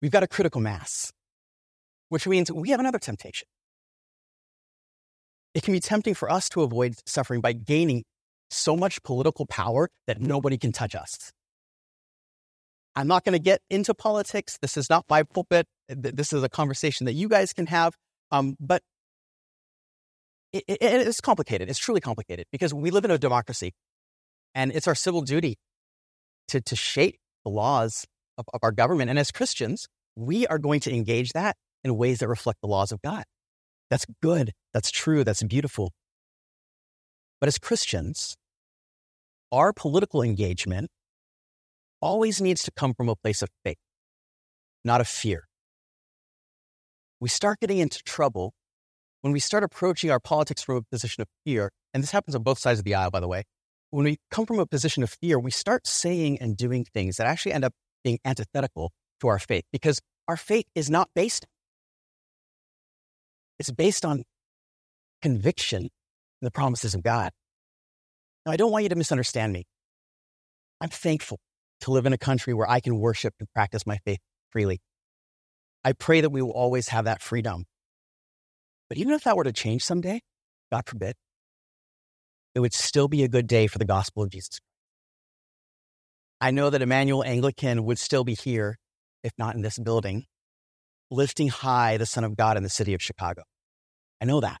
We've 0.00 0.10
got 0.10 0.22
a 0.22 0.26
critical 0.26 0.60
mass, 0.60 1.12
which 2.08 2.26
means 2.26 2.50
we 2.50 2.70
have 2.70 2.80
another 2.80 2.98
temptation. 2.98 3.46
It 5.54 5.62
can 5.62 5.72
be 5.72 5.80
tempting 5.80 6.14
for 6.14 6.30
us 6.30 6.48
to 6.50 6.62
avoid 6.62 6.96
suffering 7.06 7.40
by 7.40 7.52
gaining 7.52 8.04
so 8.50 8.76
much 8.76 9.02
political 9.02 9.46
power 9.46 9.88
that 10.06 10.20
nobody 10.20 10.58
can 10.58 10.72
touch 10.72 10.94
us. 10.94 11.32
I'm 12.96 13.08
not 13.08 13.24
going 13.24 13.32
to 13.32 13.40
get 13.40 13.60
into 13.70 13.94
politics. 13.94 14.58
This 14.60 14.76
is 14.76 14.88
not 14.88 15.04
my 15.08 15.22
pulpit. 15.22 15.66
This 15.88 16.32
is 16.32 16.42
a 16.42 16.48
conversation 16.48 17.06
that 17.06 17.14
you 17.14 17.28
guys 17.28 17.52
can 17.52 17.66
have. 17.66 17.94
Um, 18.30 18.56
but 18.60 18.82
it, 20.52 20.64
it, 20.68 20.78
it's 20.80 21.20
complicated. 21.20 21.68
It's 21.68 21.78
truly 21.78 22.00
complicated 22.00 22.46
because 22.52 22.72
we 22.72 22.90
live 22.90 23.04
in 23.04 23.10
a 23.10 23.18
democracy 23.18 23.72
and 24.54 24.70
it's 24.72 24.86
our 24.86 24.94
civil 24.94 25.22
duty 25.22 25.56
to, 26.48 26.60
to 26.60 26.76
shape 26.76 27.18
the 27.44 27.50
laws 27.50 28.06
of, 28.38 28.46
of 28.54 28.60
our 28.62 28.72
government. 28.72 29.10
And 29.10 29.18
as 29.18 29.30
Christians, 29.30 29.88
we 30.16 30.46
are 30.46 30.58
going 30.58 30.80
to 30.80 30.94
engage 30.94 31.32
that 31.32 31.56
in 31.82 31.96
ways 31.96 32.20
that 32.20 32.28
reflect 32.28 32.60
the 32.60 32.68
laws 32.68 32.92
of 32.92 33.02
God. 33.02 33.24
That's 33.90 34.06
good. 34.22 34.52
That's 34.74 34.90
true. 34.90 35.24
That's 35.24 35.42
beautiful. 35.44 35.92
But 37.40 37.46
as 37.46 37.58
Christians, 37.58 38.36
our 39.52 39.72
political 39.72 40.20
engagement 40.20 40.90
always 42.02 42.40
needs 42.40 42.62
to 42.64 42.72
come 42.72 42.92
from 42.92 43.08
a 43.08 43.16
place 43.16 43.40
of 43.40 43.48
faith, 43.64 43.78
not 44.84 45.00
of 45.00 45.08
fear. 45.08 45.44
We 47.20 47.28
start 47.28 47.60
getting 47.60 47.78
into 47.78 48.02
trouble 48.02 48.52
when 49.22 49.32
we 49.32 49.40
start 49.40 49.62
approaching 49.62 50.10
our 50.10 50.20
politics 50.20 50.62
from 50.62 50.76
a 50.76 50.82
position 50.82 51.22
of 51.22 51.28
fear, 51.46 51.70
and 51.94 52.02
this 52.02 52.10
happens 52.10 52.34
on 52.34 52.42
both 52.42 52.58
sides 52.58 52.80
of 52.80 52.84
the 52.84 52.94
aisle, 52.94 53.10
by 53.10 53.20
the 53.20 53.28
way. 53.28 53.44
When 53.90 54.04
we 54.04 54.18
come 54.30 54.44
from 54.44 54.58
a 54.58 54.66
position 54.66 55.02
of 55.02 55.16
fear, 55.22 55.38
we 55.38 55.52
start 55.52 55.86
saying 55.86 56.38
and 56.40 56.56
doing 56.56 56.84
things 56.84 57.16
that 57.16 57.26
actually 57.26 57.52
end 57.52 57.64
up 57.64 57.72
being 58.02 58.18
antithetical 58.24 58.90
to 59.20 59.28
our 59.28 59.38
faith 59.38 59.64
because 59.72 60.00
our 60.26 60.36
faith 60.36 60.66
is 60.74 60.90
not 60.90 61.08
based. 61.14 61.46
It's 63.58 63.70
based 63.70 64.04
on 64.04 64.24
conviction 65.24 65.84
in 65.84 65.90
the 66.42 66.50
promises 66.50 66.94
of 66.94 67.02
God. 67.02 67.30
Now, 68.44 68.52
I 68.52 68.56
don't 68.56 68.70
want 68.70 68.82
you 68.82 68.90
to 68.90 68.94
misunderstand 68.94 69.54
me. 69.54 69.64
I'm 70.82 70.90
thankful 70.90 71.38
to 71.80 71.92
live 71.92 72.04
in 72.04 72.12
a 72.12 72.18
country 72.18 72.52
where 72.52 72.68
I 72.68 72.80
can 72.80 72.98
worship 72.98 73.32
and 73.40 73.48
practice 73.54 73.86
my 73.86 73.96
faith 74.04 74.18
freely. 74.50 74.82
I 75.82 75.94
pray 75.94 76.20
that 76.20 76.28
we 76.28 76.42
will 76.42 76.50
always 76.50 76.88
have 76.88 77.06
that 77.06 77.22
freedom. 77.22 77.64
But 78.90 78.98
even 78.98 79.14
if 79.14 79.24
that 79.24 79.34
were 79.34 79.44
to 79.44 79.52
change 79.52 79.82
someday, 79.82 80.20
God 80.70 80.82
forbid, 80.86 81.14
it 82.54 82.60
would 82.60 82.74
still 82.74 83.08
be 83.08 83.24
a 83.24 83.28
good 83.28 83.46
day 83.46 83.66
for 83.66 83.78
the 83.78 83.86
gospel 83.86 84.24
of 84.24 84.28
Jesus. 84.28 84.60
I 86.38 86.50
know 86.50 86.68
that 86.68 86.82
Immanuel 86.82 87.24
Anglican 87.24 87.84
would 87.86 87.98
still 87.98 88.24
be 88.24 88.34
here, 88.34 88.76
if 89.22 89.32
not 89.38 89.54
in 89.54 89.62
this 89.62 89.78
building, 89.78 90.26
lifting 91.10 91.48
high 91.48 91.96
the 91.96 92.04
Son 92.04 92.24
of 92.24 92.36
God 92.36 92.58
in 92.58 92.62
the 92.62 92.68
city 92.68 92.92
of 92.92 93.00
Chicago. 93.00 93.44
I 94.20 94.26
know 94.26 94.40
that. 94.40 94.58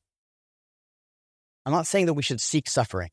I'm 1.66 1.72
not 1.72 1.86
saying 1.86 2.06
that 2.06 2.14
we 2.14 2.22
should 2.22 2.40
seek 2.40 2.68
suffering. 2.68 3.10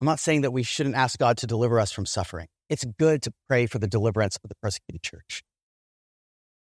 I'm 0.00 0.06
not 0.06 0.20
saying 0.20 0.42
that 0.42 0.52
we 0.52 0.62
shouldn't 0.62 0.96
ask 0.96 1.18
God 1.18 1.38
to 1.38 1.46
deliver 1.46 1.78
us 1.78 1.92
from 1.92 2.06
suffering. 2.06 2.48
It's 2.68 2.84
good 2.98 3.22
to 3.22 3.32
pray 3.48 3.66
for 3.66 3.78
the 3.78 3.86
deliverance 3.86 4.36
of 4.42 4.48
the 4.48 4.56
persecuted 4.62 5.02
church. 5.02 5.42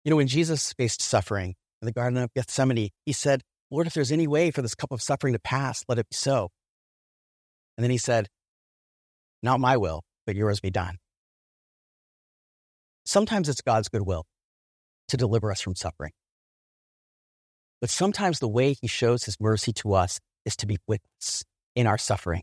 You 0.05 0.11
know, 0.11 0.17
when 0.17 0.29
Jesus 0.29 0.73
faced 0.75 1.03
suffering, 1.03 1.55
in 1.85 1.87
the 1.87 1.93
Garden 1.93 2.19
of 2.19 2.33
Gethsemane, 2.35 2.91
he 3.05 3.13
said, 3.13 3.43
Lord, 3.71 3.87
if 3.87 3.93
there's 3.93 4.13
any 4.13 4.27
way 4.27 4.51
for 4.51 4.63
this 4.63 4.75
cup 4.75 4.91
of 4.91 5.03
suffering 5.03 5.35
to 5.35 5.39
pass, 5.39 5.85
let 5.89 5.99
it 5.99 6.09
be 6.09 6.15
so. 6.15 6.49
And 7.77 7.85
then 7.85 7.91
he 7.91 7.99
said, 7.99 8.29
Not 9.43 9.61
my 9.61 9.77
will, 9.77 10.03
but 10.27 10.37
yours 10.37 10.61
be 10.61 10.71
done. 10.71 10.97
Sometimes 13.05 13.49
it's 13.49 13.61
God's 13.61 13.89
good 13.89 14.07
will 14.07 14.25
to 15.09 15.17
deliver 15.17 15.51
us 15.51 15.61
from 15.61 15.75
suffering. 15.75 16.13
But 17.85 17.91
sometimes 17.91 18.39
the 18.39 18.49
way 18.49 18.73
he 18.81 18.87
shows 18.87 19.25
his 19.25 19.39
mercy 19.39 19.71
to 19.75 19.93
us 19.93 20.19
is 20.47 20.57
to 20.57 20.67
be 20.67 20.79
with 20.89 21.03
us 21.21 21.45
in 21.77 21.87
our 21.87 21.99
suffering. 21.99 22.41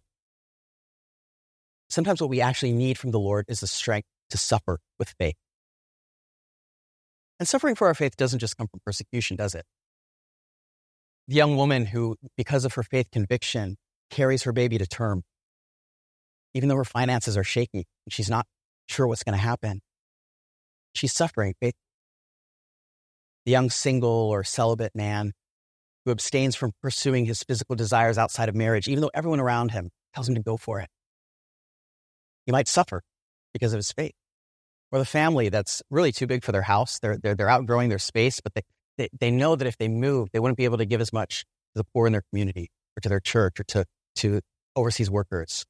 Sometimes 1.90 2.22
what 2.22 2.30
we 2.30 2.42
actually 2.42 2.74
need 2.74 3.00
from 3.00 3.10
the 3.10 3.20
Lord 3.20 3.46
is 3.48 3.62
the 3.62 3.66
strength 3.66 4.08
to 4.30 4.38
suffer 4.38 4.78
with 5.00 5.16
faith. 5.20 5.34
And 7.40 7.48
suffering 7.48 7.74
for 7.74 7.88
our 7.88 7.96
faith 7.96 8.16
doesn't 8.18 8.38
just 8.38 8.56
come 8.56 8.68
from 8.68 8.82
persecution, 8.86 9.36
does 9.36 9.56
it? 9.56 9.66
The 11.28 11.38
young 11.38 11.58
woman 11.58 11.88
who, 11.88 12.18
because 12.38 12.64
of 12.64 12.76
her 12.76 12.84
faith 12.84 13.08
conviction, 13.12 13.78
carries 14.12 14.44
her 14.44 14.52
baby 14.52 14.78
to 14.78 14.86
term, 14.86 15.24
even 16.54 16.70
though 16.70 16.78
her 16.78 16.86
finances 16.86 17.36
are 17.36 17.44
shaky 17.44 17.88
and 18.06 18.14
she's 18.14 18.30
not 18.30 18.46
sure 18.90 19.08
what's 19.08 19.24
going 19.24 19.40
to 19.40 19.44
happen, 19.44 19.82
she's 20.94 21.14
suffering 21.14 21.56
faith. 21.60 21.74
Young 23.52 23.70
single 23.70 24.10
or 24.10 24.44
celibate 24.46 24.96
man 24.96 25.34
who 26.06 26.12
abstains 26.12 26.56
from 26.56 26.72
pursuing 26.82 27.26
his 27.26 27.44
physical 27.44 27.76
desires 27.76 28.18
outside 28.18 28.48
of 28.48 28.56
marriage, 28.56 28.88
even 28.88 29.02
though 29.02 29.12
everyone 29.14 29.42
around 29.42 29.72
him 29.72 29.90
tells 30.16 30.30
him 30.30 30.36
to 30.36 30.42
go 30.42 30.56
for 30.56 30.80
it. 30.80 30.88
He 32.46 32.54
might 32.54 32.70
suffer 32.70 33.02
because 33.54 33.74
of 33.74 33.78
his 33.78 33.92
faith 33.92 34.14
or 34.92 35.00
the 35.00 35.06
family 35.06 35.50
that's 35.50 35.84
really 35.90 36.14
too 36.14 36.28
big 36.28 36.46
for 36.46 36.54
their 36.54 36.62
house. 36.62 37.00
They're, 37.00 37.18
they're, 37.18 37.36
they're 37.36 37.50
outgrowing 37.50 37.90
their 37.90 38.00
space, 38.00 38.40
but 38.40 38.54
they, 38.54 38.62
they, 38.98 39.10
they 39.20 39.32
know 39.32 39.58
that 39.58 39.68
if 39.68 39.78
they 39.78 39.90
move, 39.90 40.30
they 40.32 40.40
wouldn't 40.40 40.58
be 40.58 40.66
able 40.66 40.78
to 40.78 40.86
give 40.86 41.02
as 41.02 41.12
much 41.12 41.42
to 41.76 41.80
the 41.80 41.84
poor 41.94 42.08
in 42.08 42.14
their 42.14 42.24
community 42.32 42.70
or 42.98 43.02
to 43.02 43.10
their 43.10 43.20
church 43.20 43.60
or 43.60 43.64
to, 43.66 43.86
to 44.16 44.40
overseas 44.78 45.12
workers. 45.12 45.66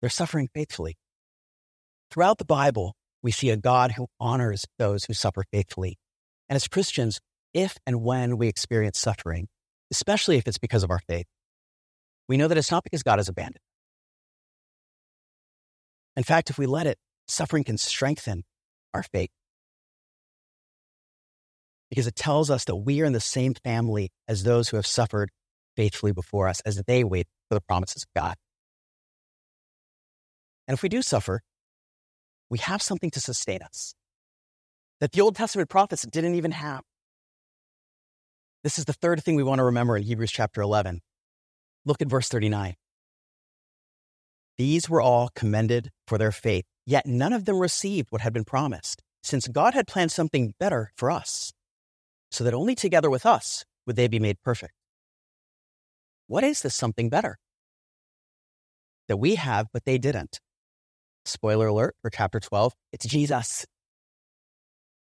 They're 0.00 0.10
suffering 0.10 0.48
faithfully. 0.52 0.96
Throughout 2.10 2.38
the 2.38 2.44
Bible, 2.44 2.94
we 3.22 3.30
see 3.30 3.50
a 3.50 3.56
God 3.56 3.92
who 3.92 4.08
honors 4.18 4.66
those 4.78 5.04
who 5.04 5.14
suffer 5.14 5.44
faithfully. 5.52 5.96
And 6.48 6.56
as 6.56 6.68
Christians, 6.68 7.20
if 7.54 7.76
and 7.86 8.02
when 8.02 8.38
we 8.38 8.48
experience 8.48 8.98
suffering, 8.98 9.48
especially 9.90 10.38
if 10.38 10.46
it's 10.46 10.58
because 10.58 10.82
of 10.82 10.90
our 10.90 11.00
faith, 11.08 11.26
we 12.28 12.36
know 12.36 12.48
that 12.48 12.58
it's 12.58 12.70
not 12.70 12.84
because 12.84 13.02
God 13.02 13.18
has 13.18 13.28
abandoned. 13.28 13.58
In 16.16 16.22
fact, 16.22 16.50
if 16.50 16.58
we 16.58 16.66
let 16.66 16.86
it, 16.86 16.98
Suffering 17.28 17.64
can 17.64 17.78
strengthen 17.78 18.44
our 18.92 19.02
faith 19.02 19.30
because 21.88 22.06
it 22.06 22.16
tells 22.16 22.50
us 22.50 22.64
that 22.64 22.76
we 22.76 23.00
are 23.00 23.04
in 23.04 23.12
the 23.12 23.20
same 23.20 23.54
family 23.54 24.10
as 24.28 24.42
those 24.42 24.68
who 24.68 24.76
have 24.76 24.86
suffered 24.86 25.30
faithfully 25.76 26.12
before 26.12 26.48
us 26.48 26.60
as 26.60 26.82
they 26.86 27.04
wait 27.04 27.26
for 27.48 27.54
the 27.54 27.60
promises 27.60 28.02
of 28.02 28.20
God. 28.20 28.34
And 30.66 30.74
if 30.74 30.82
we 30.82 30.88
do 30.88 31.00
suffer, 31.00 31.40
we 32.50 32.58
have 32.58 32.82
something 32.82 33.10
to 33.12 33.20
sustain 33.20 33.62
us 33.62 33.94
that 35.02 35.10
the 35.10 35.20
Old 35.20 35.34
Testament 35.34 35.68
prophets 35.68 36.06
didn't 36.06 36.36
even 36.36 36.52
have. 36.52 36.82
This 38.62 38.78
is 38.78 38.84
the 38.84 38.92
third 38.92 39.20
thing 39.20 39.34
we 39.34 39.42
want 39.42 39.58
to 39.58 39.64
remember 39.64 39.96
in 39.96 40.04
Hebrews 40.04 40.30
chapter 40.30 40.62
11. 40.62 41.00
Look 41.84 42.00
at 42.00 42.06
verse 42.06 42.28
39. 42.28 42.76
These 44.58 44.88
were 44.88 45.00
all 45.00 45.30
commended 45.34 45.90
for 46.06 46.18
their 46.18 46.30
faith, 46.30 46.66
yet 46.86 47.04
none 47.04 47.32
of 47.32 47.46
them 47.46 47.58
received 47.58 48.06
what 48.10 48.20
had 48.20 48.32
been 48.32 48.44
promised, 48.44 49.02
since 49.24 49.48
God 49.48 49.74
had 49.74 49.88
planned 49.88 50.12
something 50.12 50.54
better 50.60 50.92
for 50.96 51.10
us, 51.10 51.52
so 52.30 52.44
that 52.44 52.54
only 52.54 52.76
together 52.76 53.10
with 53.10 53.26
us 53.26 53.64
would 53.88 53.96
they 53.96 54.06
be 54.06 54.20
made 54.20 54.40
perfect. 54.44 54.74
What 56.28 56.44
is 56.44 56.62
this 56.62 56.76
something 56.76 57.08
better? 57.08 57.38
That 59.08 59.16
we 59.16 59.34
have, 59.34 59.66
but 59.72 59.84
they 59.84 59.98
didn't. 59.98 60.38
Spoiler 61.24 61.66
alert 61.66 61.96
for 62.02 62.10
chapter 62.10 62.38
12 62.38 62.72
it's 62.92 63.04
Jesus. 63.04 63.66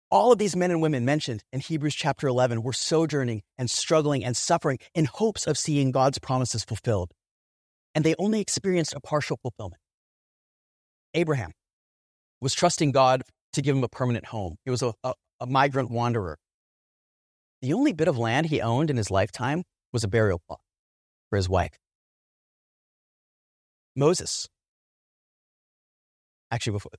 All 0.09 0.31
of 0.31 0.39
these 0.39 0.55
men 0.55 0.71
and 0.71 0.81
women 0.81 1.03
mentioned 1.03 1.43
in 1.51 1.59
Hebrews 1.59 1.95
chapter 1.95 2.27
11 2.27 2.63
were 2.63 2.73
sojourning 2.73 3.41
and 3.57 3.69
struggling 3.69 4.23
and 4.23 4.37
suffering 4.37 4.79
in 4.95 5.05
hopes 5.05 5.45
of 5.45 5.57
seeing 5.57 5.91
God's 5.91 6.19
promises 6.19 6.63
fulfilled 6.63 7.11
and 7.97 8.05
they 8.05 8.13
only 8.19 8.39
experienced 8.41 8.93
a 8.93 8.99
partial 8.99 9.39
fulfillment. 9.41 9.81
Abraham 11.15 11.51
was 12.39 12.53
trusting 12.53 12.91
God 12.91 13.23
to 13.53 13.61
give 13.63 13.75
him 13.75 13.83
a 13.83 13.89
permanent 13.89 14.27
home. 14.27 14.57
He 14.65 14.69
was 14.69 14.83
a, 14.83 14.93
a, 15.03 15.13
a 15.39 15.47
migrant 15.47 15.89
wanderer. 15.89 16.37
The 17.63 17.73
only 17.73 17.93
bit 17.93 18.07
of 18.07 18.15
land 18.15 18.45
he 18.45 18.61
owned 18.61 18.91
in 18.91 18.97
his 18.97 19.09
lifetime 19.09 19.63
was 19.91 20.03
a 20.03 20.07
burial 20.07 20.39
plot 20.47 20.59
for 21.31 21.37
his 21.37 21.49
wife. 21.49 21.75
Moses, 23.95 24.47
actually, 26.51 26.73
before, 26.73 26.91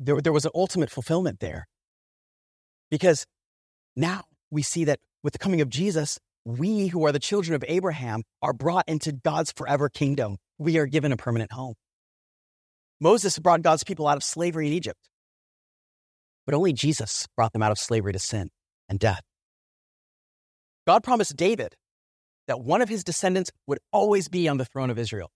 there, 0.00 0.20
there 0.20 0.32
was 0.32 0.46
an 0.46 0.50
ultimate 0.52 0.90
fulfillment 0.90 1.38
there. 1.38 1.68
Because 2.90 3.26
now 3.96 4.24
we 4.50 4.62
see 4.62 4.84
that 4.84 4.98
with 5.22 5.32
the 5.32 5.38
coming 5.38 5.60
of 5.60 5.68
Jesus, 5.68 6.18
we 6.44 6.88
who 6.88 7.04
are 7.04 7.12
the 7.12 7.18
children 7.18 7.54
of 7.54 7.64
Abraham 7.68 8.22
are 8.42 8.52
brought 8.52 8.88
into 8.88 9.12
God's 9.12 9.52
forever 9.52 9.88
kingdom. 9.88 10.36
We 10.58 10.78
are 10.78 10.86
given 10.86 11.12
a 11.12 11.16
permanent 11.16 11.52
home. 11.52 11.74
Moses 13.00 13.38
brought 13.38 13.62
God's 13.62 13.84
people 13.84 14.06
out 14.06 14.16
of 14.16 14.24
slavery 14.24 14.66
in 14.66 14.72
Egypt, 14.72 14.98
but 16.46 16.54
only 16.54 16.72
Jesus 16.72 17.26
brought 17.36 17.52
them 17.52 17.62
out 17.62 17.72
of 17.72 17.78
slavery 17.78 18.12
to 18.12 18.18
sin 18.18 18.50
and 18.88 18.98
death. 18.98 19.22
God 20.86 21.02
promised 21.02 21.36
David 21.36 21.74
that 22.46 22.60
one 22.60 22.82
of 22.82 22.88
his 22.88 23.04
descendants 23.04 23.50
would 23.66 23.78
always 23.92 24.28
be 24.28 24.48
on 24.48 24.56
the 24.56 24.64
throne 24.64 24.90
of 24.90 24.98
Israel. 24.98 25.30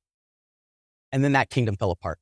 And 1.13 1.23
then 1.23 1.33
that 1.33 1.49
kingdom 1.49 1.77
fell 1.77 1.91
apart. 1.91 2.19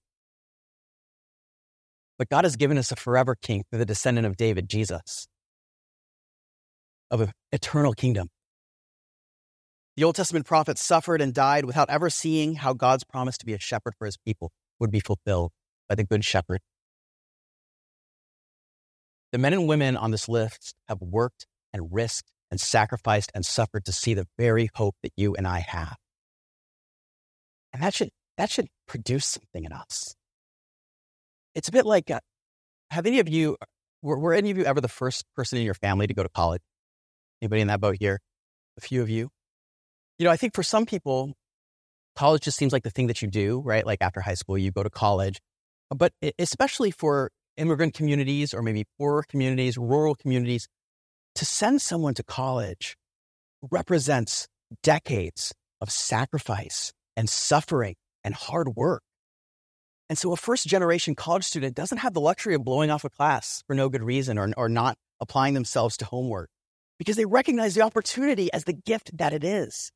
But 2.22 2.28
God 2.28 2.44
has 2.44 2.54
given 2.54 2.78
us 2.78 2.92
a 2.92 2.96
forever 2.96 3.34
king 3.34 3.64
through 3.68 3.80
the 3.80 3.84
descendant 3.84 4.28
of 4.28 4.36
David, 4.36 4.68
Jesus, 4.68 5.26
of 7.10 7.20
an 7.20 7.32
eternal 7.50 7.94
kingdom 7.94 8.28
the 9.96 10.04
Old 10.04 10.16
Testament 10.16 10.46
prophets 10.46 10.82
suffered 10.82 11.20
and 11.20 11.34
died 11.34 11.64
without 11.66 11.90
ever 11.90 12.08
seeing 12.08 12.54
how 12.54 12.72
God's 12.72 13.04
promise 13.04 13.36
to 13.38 13.46
be 13.46 13.52
a 13.52 13.58
shepherd 13.58 13.94
for 13.98 14.06
his 14.06 14.16
people 14.16 14.50
would 14.80 14.90
be 14.90 15.00
fulfilled 15.00 15.52
by 15.88 15.94
the 15.94 16.04
Good 16.04 16.24
Shepherd. 16.24 16.60
The 19.32 19.38
men 19.38 19.52
and 19.52 19.68
women 19.68 19.96
on 19.96 20.10
this 20.10 20.28
list 20.28 20.74
have 20.88 21.00
worked 21.00 21.46
and 21.72 21.92
risked 21.92 22.30
and 22.50 22.60
sacrificed 22.60 23.30
and 23.34 23.44
suffered 23.44 23.84
to 23.84 23.92
see 23.92 24.14
the 24.14 24.26
very 24.38 24.70
hope 24.74 24.94
that 25.02 25.12
you 25.16 25.34
and 25.34 25.46
I 25.46 25.58
have. 25.60 25.96
And 27.72 27.82
that 27.82 27.94
should, 27.94 28.10
that 28.38 28.50
should 28.50 28.68
produce 28.86 29.26
something 29.26 29.64
in 29.64 29.72
us. 29.72 30.14
It's 31.54 31.68
a 31.68 31.72
bit 31.72 31.86
like, 31.86 32.10
uh, 32.10 32.20
have 32.90 33.06
any 33.06 33.18
of 33.20 33.28
you, 33.28 33.56
were, 34.02 34.18
were 34.18 34.34
any 34.34 34.50
of 34.50 34.58
you 34.58 34.64
ever 34.64 34.80
the 34.80 34.88
first 34.88 35.24
person 35.34 35.58
in 35.58 35.64
your 35.64 35.74
family 35.74 36.06
to 36.06 36.14
go 36.14 36.22
to 36.22 36.28
college? 36.28 36.62
Anybody 37.40 37.62
in 37.62 37.68
that 37.68 37.80
boat 37.80 37.96
here? 37.98 38.20
A 38.78 38.80
few 38.80 39.02
of 39.02 39.10
you? 39.10 39.28
You 40.18 40.24
know, 40.24 40.30
I 40.30 40.36
think 40.36 40.54
for 40.54 40.62
some 40.62 40.86
people, 40.86 41.32
college 42.16 42.42
just 42.42 42.56
seems 42.56 42.72
like 42.72 42.82
the 42.82 42.90
thing 42.90 43.08
that 43.08 43.22
you 43.22 43.28
do, 43.28 43.60
right? 43.60 43.86
Like 43.86 43.98
after 44.00 44.20
high 44.20 44.34
school, 44.34 44.56
you 44.56 44.70
go 44.70 44.82
to 44.82 44.90
college. 44.90 45.40
But 45.90 46.12
especially 46.38 46.90
for 46.90 47.30
immigrant 47.56 47.94
communities 47.94 48.54
or 48.54 48.62
maybe 48.62 48.84
poorer 48.98 49.24
communities, 49.28 49.76
rural 49.76 50.14
communities, 50.14 50.68
to 51.34 51.44
send 51.44 51.82
someone 51.82 52.14
to 52.14 52.22
college 52.22 52.96
represents 53.70 54.48
decades 54.82 55.52
of 55.80 55.90
sacrifice 55.90 56.92
and 57.16 57.28
suffering 57.28 57.94
and 58.24 58.34
hard 58.34 58.76
work. 58.76 59.02
And 60.12 60.18
so 60.18 60.30
a 60.30 60.36
first 60.36 60.66
generation 60.66 61.14
college 61.14 61.44
student 61.44 61.74
doesn't 61.74 61.96
have 61.96 62.12
the 62.12 62.20
luxury 62.20 62.54
of 62.54 62.62
blowing 62.62 62.90
off 62.90 63.02
a 63.02 63.08
class 63.08 63.64
for 63.66 63.74
no 63.74 63.88
good 63.88 64.02
reason 64.02 64.36
or, 64.36 64.52
or 64.58 64.68
not 64.68 64.98
applying 65.22 65.54
themselves 65.54 65.96
to 65.96 66.04
homework 66.04 66.50
because 66.98 67.16
they 67.16 67.24
recognize 67.24 67.74
the 67.74 67.80
opportunity 67.80 68.52
as 68.52 68.64
the 68.64 68.74
gift 68.74 69.16
that 69.16 69.32
it 69.32 69.42
is. 69.42 69.90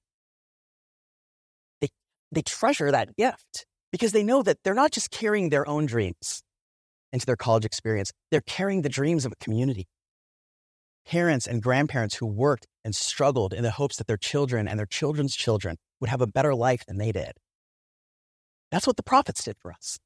They, 1.83 1.91
they 2.33 2.41
treasure 2.41 2.91
that 2.91 3.15
gift 3.17 3.67
because 3.93 4.13
they 4.13 4.23
know 4.23 4.43
that 4.43 4.57
they're 4.65 4.73
not 4.73 4.91
just 4.91 5.11
carrying 5.11 5.51
their 5.51 5.69
own 5.69 5.85
dreams 5.85 6.43
into 7.13 7.27
their 7.27 7.37
college 7.37 7.67
experience, 7.67 8.11
they're 8.31 8.41
carrying 8.41 8.81
the 8.81 8.89
dreams 8.89 9.27
of 9.27 9.33
a 9.33 9.45
community. 9.45 9.87
Parents 11.07 11.47
and 11.47 11.63
grandparents 11.63 12.15
who 12.15 12.27
worked 12.27 12.67
and 12.87 12.97
struggled 12.97 13.53
in 13.53 13.63
the 13.63 13.73
hopes 13.73 13.97
that 13.99 14.07
their 14.07 14.17
children 14.17 14.67
and 14.67 14.79
their 14.79 14.87
children's 14.87 15.37
children 15.37 15.77
would 16.01 16.09
have 16.09 16.23
a 16.23 16.27
better 16.27 16.55
life 16.55 16.87
than 16.87 16.97
they 16.97 17.13
did. 17.13 17.33
That's 18.71 18.87
what 18.87 18.97
the 18.97 19.03
prophets 19.03 19.45
did 19.45 19.59
for 19.59 19.73
us. 19.73 19.99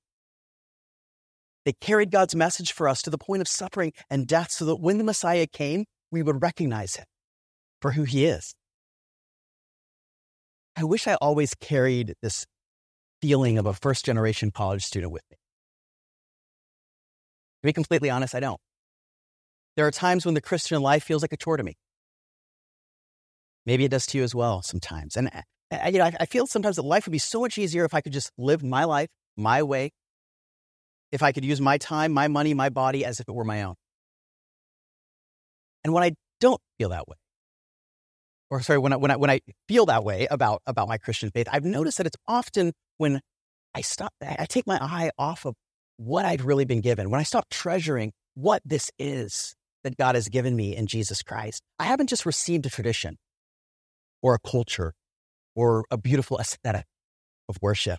They 1.70 1.76
carried 1.80 2.10
God's 2.10 2.34
message 2.34 2.72
for 2.72 2.88
us 2.88 3.00
to 3.02 3.10
the 3.10 3.16
point 3.16 3.42
of 3.42 3.46
suffering 3.46 3.92
and 4.10 4.26
death 4.26 4.50
so 4.50 4.64
that 4.64 4.80
when 4.80 4.98
the 4.98 5.04
Messiah 5.04 5.46
came, 5.46 5.84
we 6.10 6.20
would 6.20 6.42
recognize 6.42 6.96
him 6.96 7.04
for 7.80 7.92
who 7.92 8.02
he 8.02 8.24
is. 8.24 8.56
I 10.74 10.82
wish 10.82 11.06
I 11.06 11.14
always 11.20 11.54
carried 11.54 12.14
this 12.22 12.44
feeling 13.22 13.56
of 13.56 13.66
a 13.66 13.72
first 13.72 14.04
generation 14.04 14.50
college 14.50 14.82
student 14.82 15.12
with 15.12 15.22
me. 15.30 15.36
To 17.62 17.66
be 17.68 17.72
completely 17.72 18.10
honest, 18.10 18.34
I 18.34 18.40
don't. 18.40 18.60
There 19.76 19.86
are 19.86 19.92
times 19.92 20.26
when 20.26 20.34
the 20.34 20.40
Christian 20.40 20.82
life 20.82 21.04
feels 21.04 21.22
like 21.22 21.32
a 21.32 21.36
chore 21.36 21.56
to 21.56 21.62
me. 21.62 21.76
Maybe 23.64 23.84
it 23.84 23.92
does 23.92 24.06
to 24.06 24.18
you 24.18 24.24
as 24.24 24.34
well 24.34 24.60
sometimes. 24.62 25.16
And 25.16 25.28
uh, 25.32 25.42
I, 25.70 25.90
you 25.90 25.98
know, 25.98 26.06
I, 26.06 26.16
I 26.18 26.26
feel 26.26 26.48
sometimes 26.48 26.74
that 26.74 26.82
life 26.82 27.06
would 27.06 27.12
be 27.12 27.18
so 27.18 27.40
much 27.40 27.58
easier 27.58 27.84
if 27.84 27.94
I 27.94 28.00
could 28.00 28.12
just 28.12 28.32
live 28.36 28.64
my 28.64 28.82
life 28.82 29.08
my 29.36 29.62
way, 29.62 29.92
if 31.12 31.22
I 31.22 31.32
could 31.32 31.44
use 31.44 31.60
my 31.60 31.78
time, 31.78 32.12
my 32.12 32.28
money, 32.28 32.54
my 32.54 32.68
body 32.68 33.04
as 33.04 33.20
if 33.20 33.28
it 33.28 33.34
were 33.34 33.44
my 33.44 33.62
own. 33.62 33.74
And 35.84 35.92
when 35.92 36.02
I 36.04 36.12
don't 36.40 36.60
feel 36.78 36.90
that 36.90 37.08
way, 37.08 37.16
or 38.50 38.60
sorry, 38.62 38.78
when 38.78 38.92
I, 38.92 38.96
when 38.96 39.10
I, 39.10 39.16
when 39.16 39.30
I 39.30 39.40
feel 39.68 39.86
that 39.86 40.04
way 40.04 40.26
about, 40.30 40.62
about 40.66 40.88
my 40.88 40.98
Christian 40.98 41.30
faith, 41.30 41.48
I've 41.50 41.64
noticed 41.64 41.98
that 41.98 42.06
it's 42.06 42.16
often 42.26 42.72
when 42.98 43.20
I 43.74 43.80
stop, 43.80 44.12
I 44.20 44.46
take 44.46 44.66
my 44.66 44.78
eye 44.80 45.10
off 45.18 45.46
of 45.46 45.54
what 45.96 46.24
I'd 46.24 46.42
really 46.42 46.64
been 46.64 46.80
given, 46.80 47.10
when 47.10 47.20
I 47.20 47.24
stop 47.24 47.48
treasuring 47.50 48.12
what 48.34 48.62
this 48.64 48.90
is 48.98 49.54
that 49.84 49.96
God 49.96 50.14
has 50.14 50.28
given 50.28 50.56
me 50.56 50.76
in 50.76 50.86
Jesus 50.86 51.22
Christ. 51.22 51.62
I 51.78 51.84
haven't 51.84 52.08
just 52.08 52.26
received 52.26 52.66
a 52.66 52.70
tradition 52.70 53.16
or 54.22 54.34
a 54.34 54.38
culture 54.38 54.94
or 55.54 55.84
a 55.90 55.96
beautiful 55.96 56.38
aesthetic 56.38 56.84
of 57.48 57.56
worship. 57.62 57.98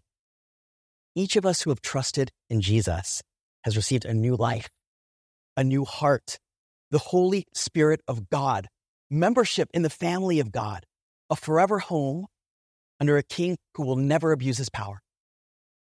Each 1.15 1.35
of 1.35 1.45
us 1.45 1.61
who 1.61 1.71
have 1.71 1.81
trusted 1.81 2.31
in 2.49 2.61
Jesus 2.61 3.21
has 3.63 3.75
received 3.75 4.05
a 4.05 4.13
new 4.13 4.35
life, 4.35 4.69
a 5.57 5.63
new 5.63 5.83
heart, 5.85 6.37
the 6.89 6.99
Holy 6.99 7.45
Spirit 7.53 8.01
of 8.07 8.29
God, 8.29 8.67
membership 9.09 9.69
in 9.73 9.81
the 9.81 9.89
family 9.89 10.39
of 10.39 10.51
God, 10.51 10.85
a 11.29 11.35
forever 11.35 11.79
home 11.79 12.27
under 12.99 13.17
a 13.17 13.23
king 13.23 13.57
who 13.75 13.83
will 13.83 13.97
never 13.97 14.31
abuse 14.31 14.57
his 14.57 14.69
power, 14.69 15.01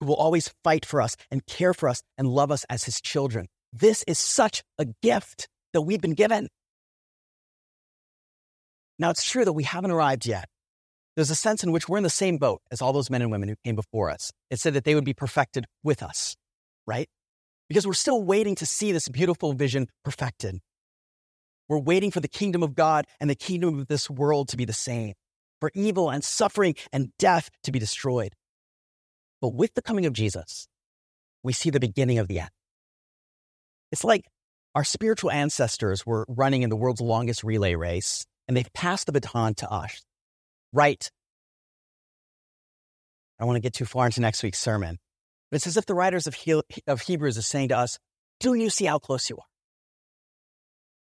who 0.01 0.07
will 0.07 0.17
always 0.17 0.53
fight 0.65 0.87
for 0.87 1.03
us 1.03 1.17
and 1.31 1.45
care 1.47 1.75
for 1.75 1.89
us 1.89 2.03
and 2.17 2.27
love 2.27 2.51
us 2.51 2.65
as 2.71 2.85
his 2.85 3.01
children. 3.01 3.49
This 3.73 4.05
is 4.07 4.19
such 4.19 4.63
a 4.79 4.87
gift 5.03 5.49
that 5.73 5.83
we've 5.83 6.01
been 6.01 6.15
given. 6.15 6.49
Now, 8.99 9.11
it's 9.11 9.29
true 9.29 9.45
that 9.45 9.53
we 9.53 9.65
haven't 9.65 9.91
arrived 9.91 10.27
yet. 10.27 10.49
There's 11.15 11.31
a 11.31 11.35
sense 11.35 11.63
in 11.63 11.73
which 11.73 11.89
we're 11.89 11.99
in 11.99 12.05
the 12.05 12.11
same 12.11 12.39
boat 12.39 12.63
as 12.71 12.81
all 12.81 12.93
those 12.93 13.11
men 13.11 13.21
and 13.21 13.31
women 13.31 13.49
who 13.49 13.57
came 13.65 13.77
before 13.77 14.11
us. 14.11 14.33
It 14.51 14.61
said 14.61 14.75
that 14.75 14.85
they 14.85 14.95
would 14.95 15.05
be 15.05 15.13
perfected 15.13 15.67
with 15.83 16.03
us, 16.03 16.37
right? 16.87 17.09
Because 17.69 17.87
we're 17.87 17.93
still 17.93 18.23
waiting 18.23 18.55
to 18.57 18.67
see 18.67 18.93
this 18.93 19.09
beautiful 19.09 19.53
vision 19.53 19.89
perfected. 20.05 20.61
We're 21.69 21.79
waiting 21.79 22.11
for 22.11 22.21
the 22.21 22.29
kingdom 22.29 22.63
of 22.63 22.75
God 22.75 23.07
and 23.21 23.29
the 23.29 23.35
kingdom 23.35 23.79
of 23.79 23.89
this 23.89 24.09
world 24.09 24.49
to 24.49 24.57
be 24.57 24.65
the 24.65 24.73
same, 24.73 25.15
for 25.61 25.71
evil 25.75 26.11
and 26.11 26.25
suffering 26.25 26.75
and 26.93 27.13
death 27.19 27.51
to 27.65 27.73
be 27.73 27.79
destroyed. 27.79 28.35
But 29.41 29.55
with 29.55 29.75
the 29.75 29.83
coming 29.83 30.07
of 30.07 30.13
Jesus, 30.13 30.67
we 31.43 31.53
see 31.53 31.71
the 31.71 31.81
beginning 31.81 32.19
of 32.19 32.29
the 32.29 32.41
end. 32.41 32.51
It's 33.91 34.05
like 34.05 34.25
our 34.75 34.85
spiritual 34.85 35.31
ancestors 35.31 36.07
were 36.07 36.25
running 36.29 36.63
in 36.63 36.71
the 36.71 36.77
world's 36.77 37.01
longest 37.03 37.45
relay 37.45 37.75
race, 37.75 38.25
and 38.49 38.57
they've 38.57 38.73
passed 38.73 39.07
the 39.07 39.13
baton 39.13 39.55
to 39.55 39.71
us. 39.71 40.03
Right. 40.73 41.11
I 43.39 43.43
don't 43.43 43.49
want 43.49 43.57
to 43.57 43.61
get 43.61 43.75
too 43.75 43.85
far 43.85 44.07
into 44.07 44.21
next 44.21 44.43
week's 44.43 44.61
sermon, 44.61 44.99
but 45.51 45.57
it's 45.57 45.67
as 45.67 45.77
if 45.77 45.87
the 45.87 45.95
writers 45.95 46.27
of, 46.27 46.35
he- 46.35 46.63
of 46.87 47.01
Hebrews 47.01 47.37
is 47.37 47.47
saying 47.47 47.69
to 47.69 47.79
us, 47.79 47.99
Do 48.41 48.55
you 48.55 48.71
see 48.71 48.85
how 48.85 48.99
close 48.99 49.29
you 49.29 49.37
are? 49.37 49.45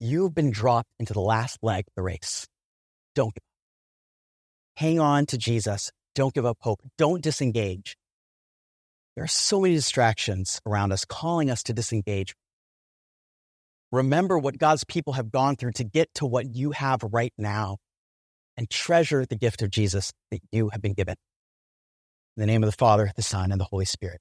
You've 0.00 0.34
been 0.34 0.50
dropped 0.50 0.90
into 0.98 1.12
the 1.12 1.20
last 1.20 1.58
leg 1.62 1.84
of 1.88 1.94
the 1.94 2.02
race. 2.02 2.46
Don't 3.14 3.34
give 3.34 3.42
up. 3.42 4.80
Hang 4.80 5.00
on 5.00 5.26
to 5.26 5.38
Jesus. 5.38 5.90
Don't 6.14 6.32
give 6.32 6.46
up 6.46 6.56
hope. 6.60 6.80
Don't 6.96 7.22
disengage. 7.22 7.96
There 9.14 9.24
are 9.24 9.28
so 9.28 9.60
many 9.60 9.74
distractions 9.74 10.60
around 10.64 10.92
us 10.92 11.04
calling 11.04 11.50
us 11.50 11.62
to 11.64 11.74
disengage 11.74 12.34
Remember 13.92 14.38
what 14.38 14.56
God's 14.56 14.84
people 14.84 15.14
have 15.14 15.32
gone 15.32 15.56
through 15.56 15.72
to 15.72 15.84
get 15.84 16.14
to 16.14 16.26
what 16.26 16.54
you 16.54 16.70
have 16.70 17.00
right 17.02 17.32
now 17.36 17.78
and 18.60 18.68
treasure 18.68 19.24
the 19.24 19.36
gift 19.36 19.62
of 19.62 19.70
Jesus 19.70 20.12
that 20.30 20.40
you 20.52 20.68
have 20.68 20.82
been 20.82 20.92
given. 20.92 21.16
In 22.36 22.42
the 22.42 22.46
name 22.46 22.62
of 22.62 22.68
the 22.68 22.76
Father, 22.76 23.10
the 23.16 23.22
Son, 23.22 23.50
and 23.50 23.58
the 23.58 23.64
Holy 23.64 23.86
Spirit. 23.86 24.20